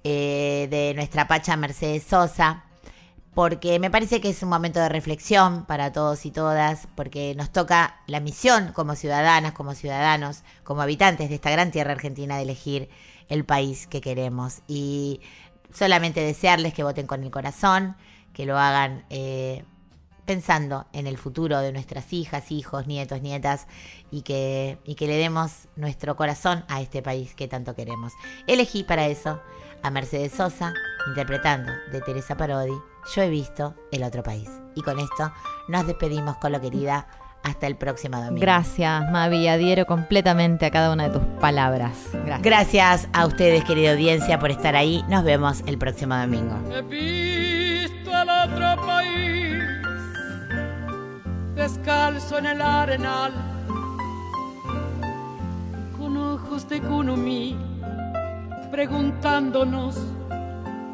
[0.05, 2.64] eh, de nuestra pacha Mercedes Sosa,
[3.41, 7.51] porque me parece que es un momento de reflexión para todos y todas, porque nos
[7.51, 12.43] toca la misión como ciudadanas, como ciudadanos, como habitantes de esta gran tierra argentina de
[12.43, 12.91] elegir
[13.31, 14.61] el país que queremos.
[14.69, 15.23] Y
[15.73, 17.97] solamente desearles que voten con el corazón,
[18.35, 19.65] que lo hagan eh,
[20.24, 23.66] pensando en el futuro de nuestras hijas, hijos, nietos, nietas,
[24.10, 28.12] y que, y que le demos nuestro corazón a este país que tanto queremos.
[28.47, 29.40] Elegí para eso
[29.82, 30.74] a Mercedes Sosa,
[31.09, 32.74] interpretando de Teresa Parodi,
[33.14, 34.51] Yo he visto el otro país.
[34.74, 35.32] Y con esto
[35.68, 37.06] nos despedimos con lo querida.
[37.42, 38.38] Hasta el próximo domingo.
[38.38, 39.48] Gracias, Mavi.
[39.48, 41.97] Adhiero completamente a cada una de tus palabras.
[42.12, 42.42] Gracias.
[42.42, 45.02] Gracias a ustedes, querida audiencia, por estar ahí.
[45.09, 46.59] Nos vemos el próximo domingo.
[46.70, 49.30] He visto al otro país
[51.55, 53.32] descalzo en el arenal
[55.98, 57.56] con ojos de kunumi
[58.70, 59.98] preguntándonos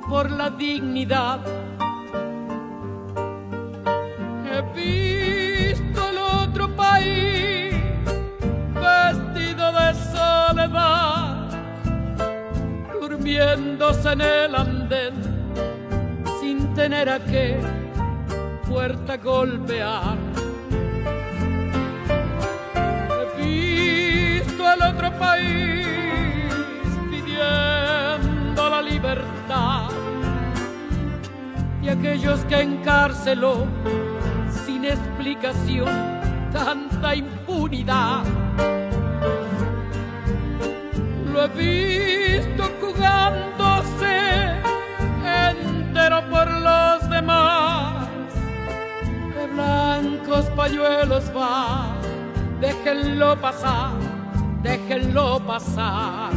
[0.08, 1.40] por la dignidad.
[4.44, 7.74] He visto el otro país
[8.74, 11.48] vestido de soledad
[13.00, 15.14] durmiéndose en el andén
[16.40, 17.60] sin tener a qué
[18.68, 20.25] puerta golpear.
[24.76, 25.86] Visto el otro país
[27.10, 29.90] pidiendo la libertad
[31.82, 33.66] y aquellos que encarceló
[34.64, 35.88] sin explicación
[36.52, 38.24] tanta impunidad.
[41.32, 44.52] Lo he visto jugándose
[45.24, 48.08] entero por los demás.
[49.34, 51.94] De blancos pañuelos va,
[52.60, 53.90] déjenlo pasar,
[54.62, 56.32] déjenlo pasar.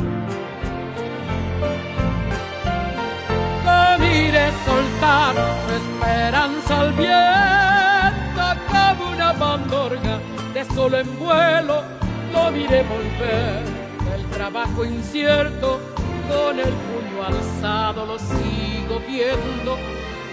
[3.66, 5.36] Lo mire soltar
[5.66, 10.20] su esperanza al viento como una bandorga
[10.54, 11.84] de solo en vuelo.
[12.34, 13.64] Lo mire volver
[14.10, 15.80] del trabajo incierto
[16.30, 19.78] con el puño alzado lo sigo viendo.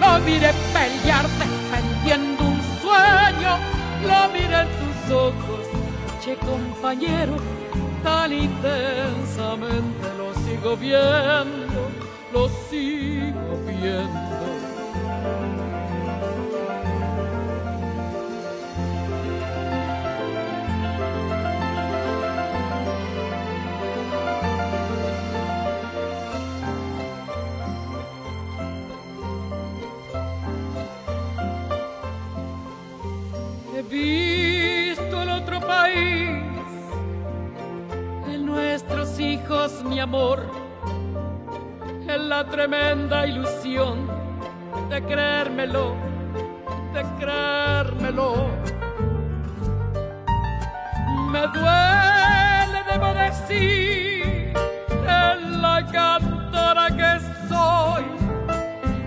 [0.00, 3.56] Lo mire pelear defendiendo un sueño.
[4.02, 5.66] Lo mire en tus ojos,
[6.22, 7.36] che compañero,
[8.06, 11.80] tan intensamente lo sigo viendo,
[12.32, 14.35] lo sigo viendo.
[39.84, 40.42] Mi amor,
[42.08, 44.08] en la tremenda ilusión
[44.90, 45.94] de creérmelo,
[46.92, 48.48] de creérmelo.
[51.30, 54.52] Me duele, debo decir,
[55.06, 58.04] en la cantora que soy,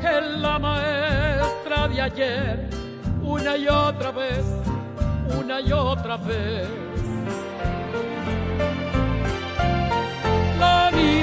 [0.02, 2.70] en la maestra de ayer
[3.22, 4.46] una y otra vez,
[5.38, 6.99] una y otra vez.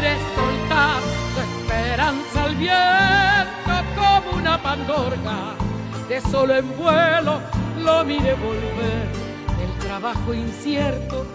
[0.06, 1.02] Mire soltar
[1.34, 5.56] su esperanza al viento como una pandorga
[6.08, 7.40] de solo en vuelo.
[7.82, 9.08] Lo mire volver
[9.58, 11.26] del trabajo incierto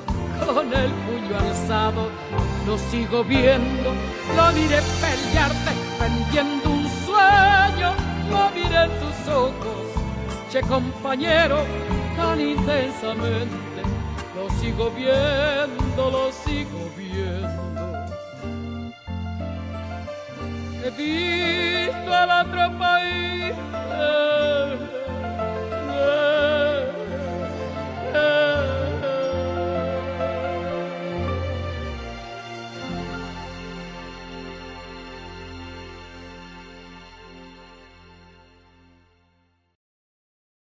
[0.45, 2.07] con el puño alzado.
[2.65, 3.91] Lo sigo viendo,
[4.37, 7.93] lo mire pelear defendiendo un sueño.
[8.29, 9.81] Lo mire en tus ojos
[10.49, 11.65] che compañero,
[12.15, 13.81] tan intensamente,
[14.33, 17.60] lo sigo viendo, lo sigo viendo.
[20.83, 23.53] he visto al otro país.